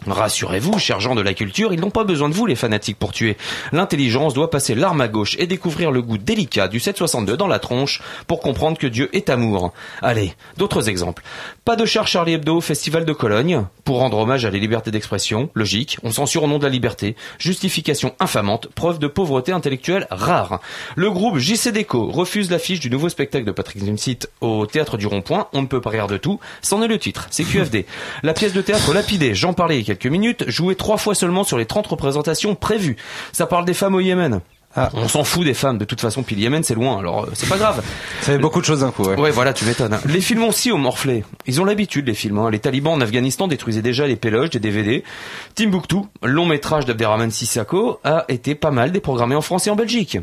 [0.07, 3.11] Rassurez-vous, chers gens de la culture, ils n'ont pas besoin de vous, les fanatiques, pour
[3.11, 3.37] tuer.
[3.71, 7.59] L'intelligence doit passer l'arme à gauche et découvrir le goût délicat du 762 dans la
[7.59, 9.73] tronche pour comprendre que Dieu est amour.
[10.01, 11.23] Allez, d'autres exemples.
[11.63, 14.91] Pas de char Charlie Hebdo au Festival de Cologne, pour rendre hommage à la liberté
[14.91, 20.07] d'expression, logique, on censure au nom de la liberté, justification infamante, preuve de pauvreté intellectuelle
[20.11, 20.59] rare.
[20.95, 25.07] Le groupe JC Déco refuse l'affiche du nouveau spectacle de Patrick Dempsey au Théâtre du
[25.07, 27.85] Rond-Point, on ne peut pas rire de tout, c'en est le titre, c'est QFD.
[28.23, 31.65] La pièce de théâtre lapidée, j'en parlais quelques minutes, jouée trois fois seulement sur les
[31.65, 32.97] 30 représentations prévues.
[33.31, 34.41] Ça parle des femmes au Yémen.
[34.77, 34.89] Ah.
[34.93, 37.29] On s'en fout des femmes, de toute façon, puis le Yémen c'est loin, alors euh,
[37.33, 37.81] c'est pas grave.
[38.19, 39.17] Ça fait beaucoup de choses d'un coup, ouais.
[39.17, 39.93] Ouais, voilà, tu m'étonnes.
[39.93, 40.01] hein.
[40.05, 41.23] Les films aussi ont morflé.
[41.47, 42.39] Ils ont l'habitude, les films.
[42.39, 42.49] hein.
[42.51, 45.05] Les talibans en Afghanistan détruisaient déjà les péloges des DVD.
[45.55, 50.17] Timbuktu, long métrage d'Abderrahman Sissako, a été pas mal déprogrammé en France et en Belgique.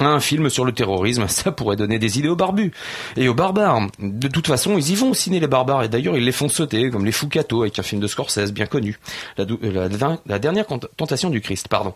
[0.00, 2.72] Un film sur le terrorisme, ça pourrait donner des idées aux barbus.
[3.16, 3.88] Et aux barbares.
[3.98, 5.84] De toute façon, ils y vont au ciné, les barbares.
[5.84, 8.66] Et d'ailleurs, ils les font sauter, comme les Foucato, avec un film de Scorsese bien
[8.66, 8.98] connu.
[9.36, 10.66] La, euh, dernière
[10.96, 11.94] tentation du Christ, pardon.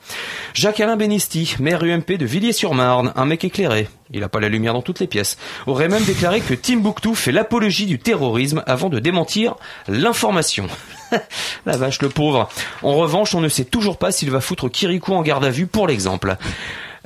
[0.55, 3.89] Jacques-Alain Benisti, maire UMP de Villiers-sur-Marne, un mec éclairé.
[4.13, 5.39] Il a pas la lumière dans toutes les pièces.
[5.67, 9.55] Aurait même déclaré que Timbuktu fait l'apologie du terrorisme avant de démentir
[9.87, 10.67] l'information.
[11.67, 12.49] la vache, le pauvre.
[12.83, 15.67] En revanche, on ne sait toujours pas s'il va foutre Kirikou en garde à vue
[15.67, 16.37] pour l'exemple.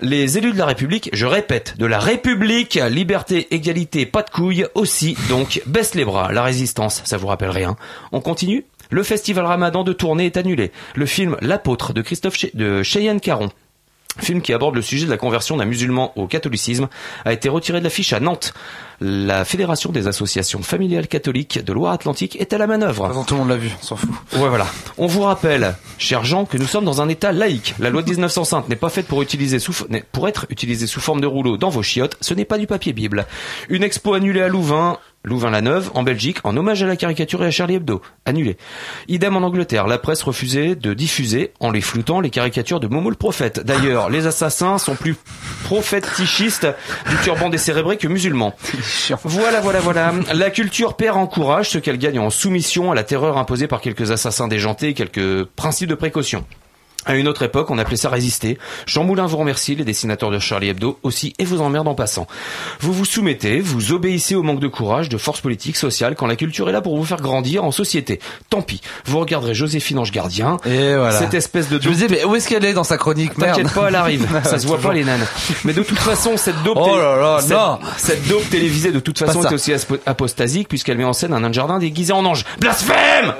[0.00, 4.66] Les élus de la République, je répète, de la République, liberté, égalité, pas de couilles,
[4.74, 7.76] aussi, donc baisse les bras, la résistance, ça vous rappelle rien.
[8.10, 10.72] On continue Le festival Ramadan de tournée est annulé.
[10.96, 13.50] Le film L'apôtre de Christophe de Cheyenne Caron
[14.20, 16.88] film qui aborde le sujet de la conversion d'un musulman au catholicisme,
[17.24, 18.54] a été retiré de l'affiche à Nantes.
[19.00, 23.06] La Fédération des associations familiales catholiques de Loire-Atlantique est à la manœuvre.
[23.06, 24.10] Avant, tout le monde l'a vu, on s'en fout.
[24.34, 24.66] Ouais, voilà.
[24.98, 27.74] On vous rappelle, chers gens, que nous sommes dans un état laïque.
[27.80, 31.00] La loi de 1905 n'est pas faite pour utiliser sous, n'est- pour être utilisée sous
[31.00, 32.16] forme de rouleau dans vos chiottes.
[32.20, 33.26] Ce n'est pas du papier Bible.
[33.68, 34.98] Une expo annulée à Louvain.
[35.24, 38.02] Louvain-la-Neuve, en Belgique, en hommage à la caricature et à Charlie Hebdo.
[38.26, 38.58] Annulé.
[39.08, 43.08] Idem en Angleterre, la presse refusait de diffuser, en les floutant, les caricatures de Momo
[43.08, 43.60] le prophète.
[43.60, 45.16] D'ailleurs, les assassins sont plus
[45.64, 46.66] prophétichistes
[47.08, 48.54] du turban décérébré que musulmans.
[49.24, 50.12] Voilà, voilà, voilà.
[50.34, 53.80] La culture perd en courage ce qu'elle gagne en soumission à la terreur imposée par
[53.80, 56.44] quelques assassins déjantés et quelques principes de précaution.
[57.06, 58.58] À une autre époque, on appelait ça résister.
[58.86, 62.26] Jean Moulin vous remercie, les dessinateurs de Charlie Hebdo aussi, et vous emmerde en passant.
[62.80, 66.36] Vous vous soumettez, vous obéissez au manque de courage, de force politique, sociale, quand la
[66.36, 68.20] culture est là pour vous faire grandir en société.
[68.48, 68.80] Tant pis.
[69.04, 70.58] Vous regarderez Joséphine Ange Gardien.
[70.64, 71.18] Et voilà.
[71.18, 73.34] Cette espèce de Je me disais, mais où est-ce qu'elle est dans sa chronique.
[73.34, 74.26] T'inquiète pas, elle arrive.
[74.44, 75.26] Ça se voit pas les nanes.
[75.64, 77.78] Mais de toute façon, cette dope, Oh là là, cette, non.
[77.96, 79.72] cette dope télévisée de toute façon est aussi
[80.06, 82.44] apostasique puisqu'elle met en scène un nain de jardin déguisé en ange.
[82.58, 83.34] Blasphème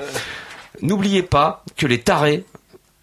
[0.81, 2.43] N'oubliez pas que les tarés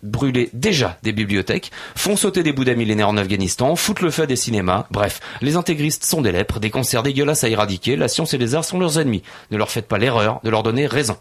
[0.03, 4.36] brûler déjà des bibliothèques, font sauter des bouddhas millénaires en Afghanistan, foutent le feu des
[4.36, 8.38] cinémas, bref, les intégristes sont des lèpres, des concerts dégueulasses à éradiquer, la science et
[8.38, 9.22] les arts sont leurs ennemis.
[9.50, 11.16] Ne leur faites pas l'erreur de leur donner raison.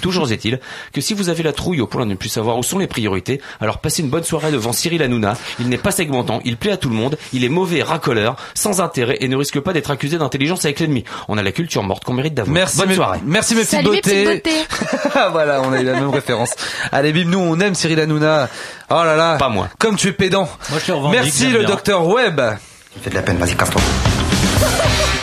[0.00, 0.60] Toujours est-il
[0.92, 2.86] que si vous avez la trouille au point de ne plus savoir où sont les
[2.86, 5.34] priorités, alors passez une bonne soirée devant Cyril Hanouna.
[5.60, 8.36] Il n'est pas segmentant, il plaît à tout le monde, il est mauvais et racoleur,
[8.54, 11.04] sans intérêt et ne risque pas d'être accusé d'intelligence avec l'ennemi.
[11.28, 12.52] On a la culture morte qu'on mérite d'avoir.
[12.54, 13.18] Merci, Bonne mes, soirée.
[13.24, 14.40] merci mes petites mes beautés.
[14.40, 15.10] petites beautés.
[15.32, 16.50] voilà, on a eu la même référence.
[16.90, 18.48] Allez, bim, nous on aime Cyril Hanouna.
[18.90, 19.36] Oh là là.
[19.38, 19.68] Pas moi.
[19.78, 20.48] Comme tu es pédant.
[20.70, 21.68] Moi, je Merci le bien.
[21.68, 22.40] docteur Webb.
[23.02, 23.80] Fais de la peine, vas-y, casse-toi.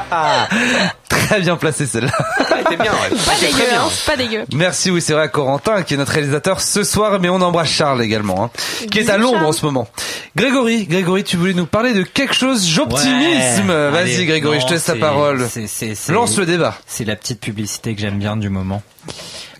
[1.08, 2.10] Très bien placé celle-là.
[2.50, 3.16] Ah, était bien, ouais.
[3.26, 4.44] Pas dégueu, très bien, hein, pas dégueu.
[4.54, 7.68] Merci, oui, c'est vrai, à Corentin, qui est notre réalisateur ce soir, mais on embrasse
[7.70, 8.50] Charles également, hein,
[8.90, 9.46] qui est à Londres Charles.
[9.46, 9.88] en ce moment.
[10.36, 13.68] Grégory, Grégory, tu voulais nous parler de quelque chose, j'optimisme.
[13.70, 13.90] Ouais.
[13.90, 15.46] Vas-y, Grégory, non, je te laisse la c'est- parole.
[15.50, 16.76] c'est- c'est- c'est- Lance le débat.
[16.86, 18.82] C'est la petite publicité que j'aime bien du moment.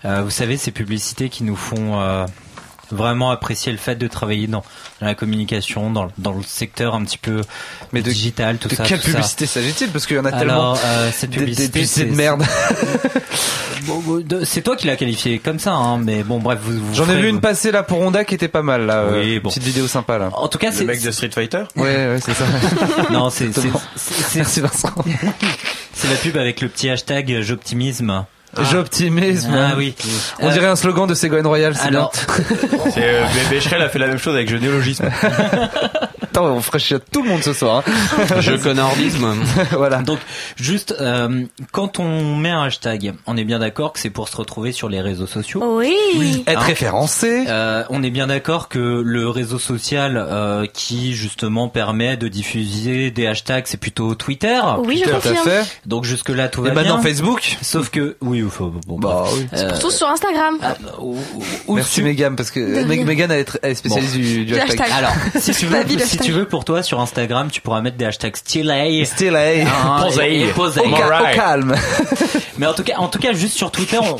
[0.05, 2.27] Euh, vous savez, ces publicités qui nous font euh,
[2.93, 4.63] vraiment apprécier le fait de travailler dans,
[5.01, 7.41] dans la communication, dans, le- dans le secteur un petit peu
[7.93, 8.85] Mais de- digital, tout De ça.
[8.85, 9.13] quelle tout ça.
[9.13, 10.75] publicité s'agit-il Parce qu'il y en a tellement.
[10.75, 12.45] Alors, euh, cette Des- des publicité, publicités de c'est- merde.
[14.25, 16.79] De- C'est toi qui l'as qualifié comme ça, hein, mais bon, bref, vous.
[16.79, 18.99] vous J'en ai vu une passer là pour Honda qui était pas mal là.
[18.99, 19.49] euh, Oui, bon.
[19.49, 20.31] Petite vidéo sympa là.
[20.35, 20.85] En tout cas, Le c'est.
[20.85, 22.45] mec de Street Fighter Ouais, ouais, c'est ça.
[23.11, 24.95] Non, c'est c'est- Merci Vincent.
[25.95, 27.43] c'est la pub avec le petit hashtag euh,
[28.57, 28.71] j'optimisme.
[28.71, 29.55] J'optimisme.
[29.57, 29.95] Ah oui.
[30.41, 31.99] On Euh, dirait un slogan de Ségolène Royal, c'est bien.
[32.01, 32.13] Alors,
[32.95, 35.09] C'est euh, B- Becherel a fait la même chose avec Généalogisme.
[36.45, 37.83] Attends, on ferait chier à tout le monde ce soir.
[37.87, 38.25] hein.
[38.41, 39.35] Je connardisme.
[39.73, 40.03] voilà.
[40.03, 40.19] Donc,
[40.57, 44.37] juste, euh, quand on met un hashtag, on est bien d'accord que c'est pour se
[44.37, 45.63] retrouver sur les réseaux sociaux.
[45.79, 46.45] Oui.
[46.47, 47.45] Être Hein référencé.
[47.49, 53.11] Euh, on est bien d'accord que le réseau social euh, qui justement permet de diffuser
[53.11, 54.61] des hashtags, c'est plutôt Twitter.
[54.85, 55.45] Oui, je Tout à confirme.
[55.45, 55.65] fait.
[55.87, 57.03] Donc jusque là tout Et va maintenant bien.
[57.03, 57.57] Facebook.
[57.63, 58.43] Sauf que oui,
[58.87, 59.47] bon, Bah oui.
[59.55, 60.57] euh, Tous sur Instagram.
[60.63, 61.17] ah, ou-
[61.67, 64.81] ou- Merci sur- Megan parce que elle est, spécialiste du, du Du hashtag.
[64.81, 64.93] hashtag.
[64.97, 66.19] Alors, si tu veux, si.
[66.33, 69.05] Tu veux pour toi sur Instagram, tu pourras mettre des hashtags stylés.
[69.05, 69.63] Still hey.
[69.63, 69.99] hein,
[70.55, 70.81] Posé.
[70.81, 71.75] Au, ca- au calme.
[72.59, 74.17] Mais en tout cas, en tout cas, juste sur Twitter, on,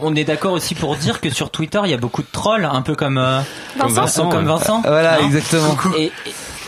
[0.00, 2.64] on est d'accord aussi pour dire que sur Twitter, il y a beaucoup de trolls,
[2.64, 3.40] un peu comme euh,
[3.76, 3.94] Vincent.
[3.94, 4.46] Vincent, comme.
[4.46, 4.80] Vincent.
[4.82, 5.24] Voilà, hein.
[5.26, 5.76] exactement.
[5.98, 6.12] Et,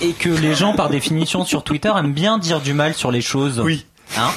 [0.03, 3.11] et, et que les gens, par définition, sur Twitter, aiment bien dire du mal sur
[3.11, 3.61] les choses.
[3.61, 3.86] Oui.
[4.19, 4.31] Hein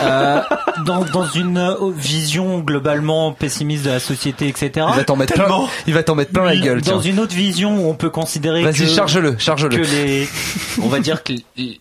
[0.00, 0.40] Euh,
[0.84, 4.86] dans, dans une euh, vision globalement pessimiste de la société, etc.
[4.90, 5.66] Il va t'en mettre plein.
[5.86, 6.82] Il va t'en mettre plein la gueule.
[6.82, 7.12] Dans tiens.
[7.12, 9.76] une autre vision où on peut considérer que Vas-y, charge-le, que charge-le.
[9.76, 10.28] les,
[10.82, 11.32] on va dire que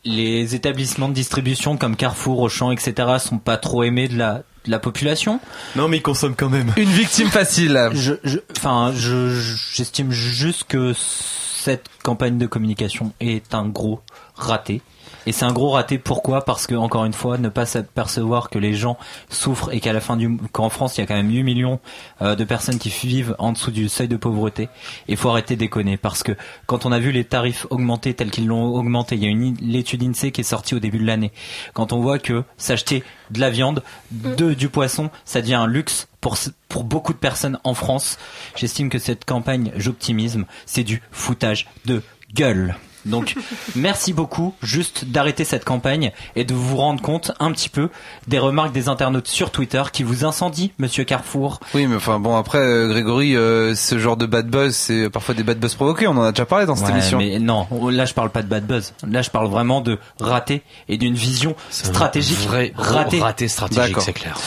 [0.05, 2.93] les- établissements de distribution comme Carrefour, Auchan, etc.
[3.19, 5.39] sont pas trop aimés de la, de la population.
[5.75, 6.73] Non, mais il consomme quand même.
[6.77, 7.89] Une victime facile.
[7.93, 9.29] Je, je- enfin, je,
[9.73, 14.01] j'estime juste que cette campagne de communication est un gros
[14.35, 14.81] raté.
[15.27, 16.45] Et c'est un gros raté pourquoi?
[16.45, 18.97] Parce que encore une fois, ne pas s'apercevoir que les gens
[19.29, 21.81] souffrent et qu'à la fin du qu'en France il y a quand même 8 millions
[22.21, 24.69] euh, de personnes qui vivent en dessous du seuil de pauvreté.
[25.09, 26.31] Il faut arrêter de déconner parce que
[26.65, 29.57] quand on a vu les tarifs augmenter tels qu'ils l'ont augmenté, il y a une
[29.59, 31.33] l'étude INSEE qui est sortie au début de l'année.
[31.73, 36.07] Quand on voit que s'acheter de la viande, de du poisson, ça devient un luxe
[36.21, 36.37] pour
[36.69, 38.17] pour beaucoup de personnes en France.
[38.55, 42.01] J'estime que cette campagne j'optimisme, c'est du foutage de
[42.33, 42.77] gueule.
[43.07, 43.35] Donc,
[43.75, 47.89] merci beaucoup juste d'arrêter cette campagne et de vous rendre compte un petit peu
[48.27, 51.59] des remarques des internautes sur Twitter qui vous incendient, monsieur Carrefour.
[51.73, 55.35] Oui, mais enfin bon, après euh, Grégory, euh, ce genre de bad buzz, c'est parfois
[55.35, 56.07] des bad buzz provoqués.
[56.07, 57.17] On en a déjà parlé dans cette Ouais, émission.
[57.17, 58.93] Mais non, là je parle pas de bad buzz.
[59.07, 63.19] Là je parle vraiment de raté et d'une vision stratégique Vrai ratée.
[63.19, 64.37] raté stratégique, c'est clair.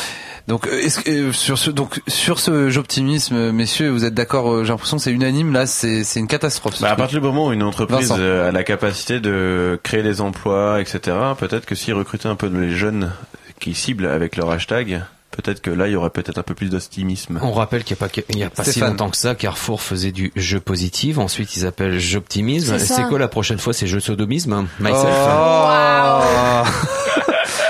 [0.49, 4.15] Donc euh, est-ce que euh, sur ce donc sur ce j'optimisme, euh, messieurs, vous êtes
[4.15, 5.53] d'accord J'ai l'impression que c'est unanime.
[5.53, 6.77] Là, c'est c'est une catastrophe.
[6.77, 8.21] ce Bah, à partir du moment où une entreprise Vincent.
[8.21, 12.71] a la capacité de créer des emplois, etc., peut-être que s'ils recrutaient un peu les
[12.71, 13.13] jeunes
[13.61, 16.71] qui ciblent avec leur hashtag, peut-être que là, il y aurait peut-être un peu plus
[16.71, 17.39] d'optimisme.
[17.43, 19.83] On rappelle qu'il n'y a pas, il y a pas si longtemps que ça, Carrefour
[19.83, 21.19] faisait du jeu positif.
[21.19, 22.79] Ensuite, ils appellent j'optimisme.
[22.79, 23.73] C'est quoi la prochaine fois?
[23.73, 25.07] C'est jeu sodomisme, hein, myself.
[25.29, 26.65] Oh.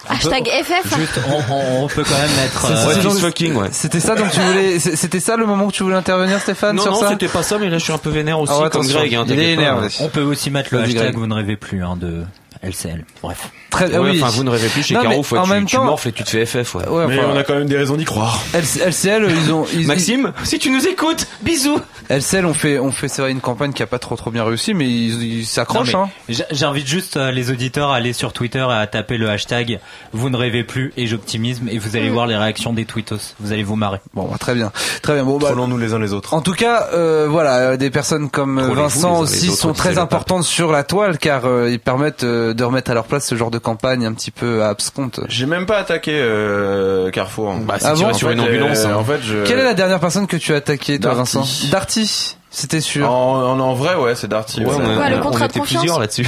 [0.09, 0.97] Hashtag FF.
[0.97, 2.65] Juste, on, on- on peut quand même mettre.
[2.67, 3.69] C'est- euh, fucking, ouais.
[3.71, 6.81] C'était ça donc tu voulais, c'était ça le moment que tu voulais intervenir, Stéphane, Non,
[6.83, 8.61] sur non, ça c'était pas ça, mais là je suis un peu vénère aussi, Ah
[8.63, 8.99] ouais, comme attention.
[8.99, 9.15] Greg.
[9.15, 9.61] Hein, Il est t'inquiète pas.
[9.61, 9.87] énervé.
[10.01, 12.23] on peut aussi mettre le hashtag vous ne rêvez plus hein, de
[12.67, 13.05] LCL.
[13.21, 13.49] Bref.
[13.69, 14.21] Très Ouais, oui.
[14.21, 16.09] Enfin, vous ne rêvez plus chez Non, Caro, faut en tu, même tu temps- morfles
[16.09, 16.87] et tu te fais FF, ouais.
[16.87, 18.39] Ouais, Mais enfin, on a quand même des raisons d'y croire.
[18.53, 21.79] LC- LCL, ils ont, ils- Maxime, si tu nous écoutes, bisous.
[22.09, 24.43] LCL ont fait, ont fait, c'est vrai, une campagne qui a pas trop trop bien
[24.45, 26.09] réussi, mais ils s'accrochent, hein.
[26.51, 29.79] J'invite juste euh, les auditeurs à aller sur Twitter et à taper le hashtag
[30.13, 33.35] vous ne rêvez plus et j'optimisme et vous allez voir les réactions des tweetos.
[33.39, 33.99] Vous allez vous marrer.
[34.13, 35.23] Bon, bah, très bien, très bien.
[35.25, 36.33] Bon, bah, Trollons-nous les uns les autres.
[36.33, 39.97] En tout cas, euh, voilà, euh, des personnes comme euh, Vincent aussi autres, sont très
[39.97, 43.35] importantes sur la toile car euh, ils permettent euh, de remettre à leur place ce
[43.35, 45.21] genre de campagne un petit peu à absconte.
[45.29, 47.55] J'ai même pas attaqué euh, Carrefour.
[47.65, 48.79] Bah, si Ah tu bon restes sur En une fait, ambulance.
[48.79, 48.95] euh, hein.
[48.97, 49.43] En fait, je...
[49.45, 51.37] Quelle est la dernière personne que tu as attaqué, toi, Darty.
[51.37, 51.67] Vincent?
[51.71, 52.35] Darty.
[52.49, 53.11] C'était sûr.
[53.11, 54.61] En, en, en vrai, ouais, c'est Darty.
[54.61, 54.73] Ouais, ouais.
[54.79, 55.81] on, Ouais, le on contrat de était confiance.
[55.81, 56.27] plusieurs là-dessus.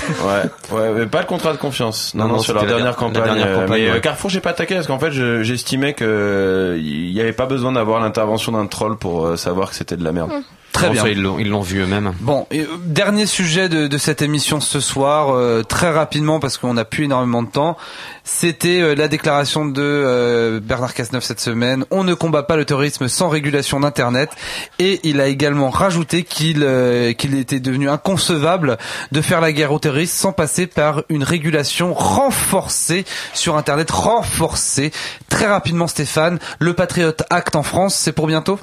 [0.71, 2.13] Ouais, ouais, mais pas le contrat de confiance.
[2.13, 3.23] Non, Non, non, non, sur leur dernière der- la campagne.
[3.23, 4.01] dernière campagne, mais euh, ouais.
[4.01, 7.45] Carrefour, j'ai pas attaqué parce qu'en fait, je- j'estimais que euh, il y avait pas
[7.47, 10.29] besoin d'avoir l'intervention d'un troll pour savoir que c'était de la merde.
[10.71, 11.01] Très Bon, bien.
[11.03, 12.13] ça, ils l'ont ils l'ont vu eux-mêmes.
[12.19, 16.57] Bon, et, euh, dernier sujet de, de cette émission ce soir, euh, très rapidement parce
[16.57, 17.75] qu'on n'a plus énormément de temps.
[18.23, 21.85] C'était euh, la déclaration de euh, Bernard Cazeneuve cette semaine.
[21.89, 24.29] On ne combat pas le terrorisme sans régulation d'Internet.
[24.77, 28.77] Et il a également rajouté qu'il euh, qu'il était devenu inconcevable
[29.11, 34.91] de faire la guerre aux terroristes sans passer par une régulation renforcée sur Internet, renforcée.
[35.29, 38.59] Très rapidement, Stéphane, le Patriot Act en France, c'est pour bientôt?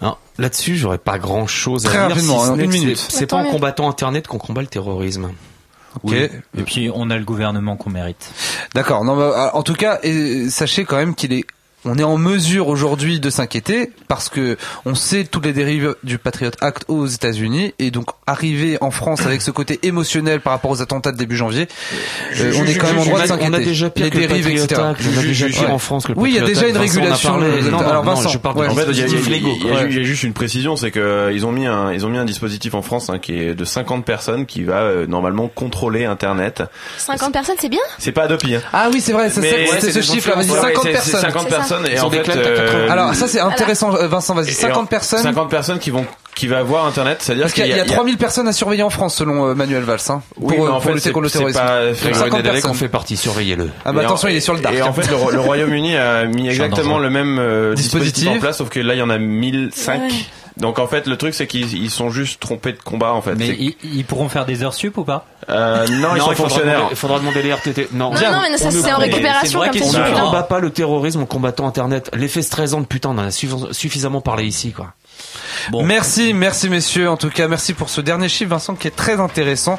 [0.00, 2.08] Alors, Là-dessus, j'aurais pas grand-chose à Très dire.
[2.08, 3.06] rapidement, si ce hein, n'est une que c'est- minute.
[3.10, 5.30] C'est Attends, pas en combattant Internet qu'on combat le terrorisme.
[6.02, 6.12] Ok.
[6.14, 6.30] Et
[6.64, 8.30] puis on a le gouvernement qu'on mérite.
[8.74, 9.04] D'accord.
[9.04, 11.44] Non, bah, en tout cas, et, sachez quand même qu'il est
[11.84, 16.18] on est en mesure aujourd'hui de s'inquiéter parce que on sait toutes les dérives du
[16.18, 20.70] Patriot Act aux États-Unis et donc arriver en France avec ce côté émotionnel par rapport
[20.70, 21.68] aux attentats de début janvier,
[22.40, 23.50] euh, on est quand même en droit de on a- s'inquiéter.
[23.50, 24.80] on a déjà pire les que le dérives, Patriot etc.
[24.90, 25.52] Act, on a déjà Ouais.
[25.52, 27.38] pire en France que le Oui, il y a déjà une régulation.
[27.38, 31.46] non, Alors Vincent, En fait, il y, a- juste une précision, c'est que euh, ils
[31.46, 34.04] ont mis un, ils ont mis un dispositif en France hein, qui est de 50
[34.04, 36.62] personnes qui va euh, normalement contrôler Internet.
[36.98, 37.80] 50 personnes, c'est bien?
[37.98, 38.54] C'est pas Adopi.
[38.54, 38.60] Hein.
[38.72, 39.40] Ah oui, c'est vrai, c'est
[39.92, 40.62] ce chiffre là, vas-y, influenceurs.
[40.74, 41.30] 50 Ouais, c'est- c'est personnes.
[41.30, 41.69] 50 C'est ça.
[41.78, 42.92] Personnes et en fait, euh, 80.
[42.92, 45.22] Alors ça c'est intéressant euh, Vincent, vas-y, et 50 en- personnes.
[45.22, 46.04] 50 personnes qui vont
[46.34, 47.94] qui va voir Internet, c'est-à-dire Parce qu'il y a, il y a il y a-
[47.96, 50.68] 3000 personnes à surveiller en France selon euh, Manuel Valls hein, pour, Oui, mais euh,
[50.68, 51.60] en pour fait, lutter c'est contre le c'est terrorisme.
[51.60, 51.84] pas.
[51.86, 52.74] Donc, Grégory 50 Nadalek en personnes.
[52.74, 53.68] fait partie, surveillez-le.
[53.84, 54.74] Ah bah en- attention, il est sur le dark.
[54.74, 58.14] Et en fait, le, le Royaume-Uni a mis exactement le même euh, dispositif.
[58.14, 58.36] Dispositif.
[58.38, 60.00] en place, sauf que là, il y en a 1005.
[60.60, 63.34] Donc en fait, le truc, c'est qu'ils ils sont juste trompés de combat, en fait.
[63.34, 65.26] Mais ils, ils pourront faire des heures sup ou pas?
[65.48, 66.74] Euh, non, ils Non, sont il faudra fonctionnaires.
[66.76, 67.88] demander- Il faudra demander les RTT.
[67.92, 70.60] Non, Non, non, mais ça, c'est en récupération, c'est vrai comme On ne combat pas
[70.60, 72.10] le terrorisme en combattant Internet.
[72.14, 74.92] L'effet stressant, putain, on en a suffi- suffisamment parlé ici, quoi.
[75.70, 75.84] Bon.
[75.84, 77.08] Merci, merci messieurs.
[77.08, 79.78] En tout cas, merci pour ce dernier chiffre, Vincent, qui est très intéressant.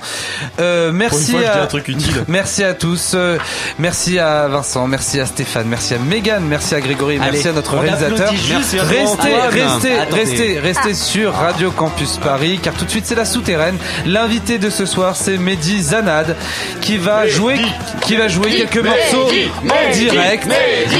[0.60, 2.14] Euh, merci fois, je dis à un truc utile.
[2.28, 3.12] merci à tous.
[3.14, 3.38] Euh,
[3.80, 7.78] merci à Vincent, merci à Stéphane, merci à Megan, merci à Grégory, merci à notre
[7.78, 8.32] réalisateur.
[8.34, 10.22] juste Restez, restez, Attendez.
[10.22, 13.78] restez, restez sur Radio Campus Paris, car tout de suite c'est la souterraine.
[14.06, 16.36] L'invité de ce soir, c'est Mehdi Zanad,
[16.82, 17.60] qui va jouer,
[18.02, 19.30] qui va jouer quelques morceaux
[19.70, 20.48] en direct.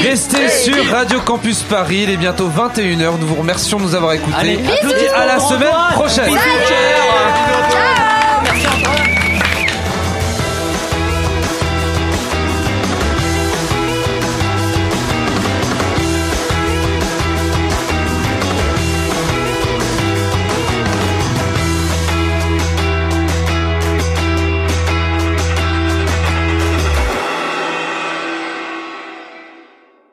[0.02, 2.00] Restez sur Radio Campus Paris.
[2.04, 3.18] Il est bientôt 21h.
[3.20, 4.36] Nous vous remercions de nous avoir écoutés.
[4.38, 7.41] Allez, applaudissements à la semaine prochaine.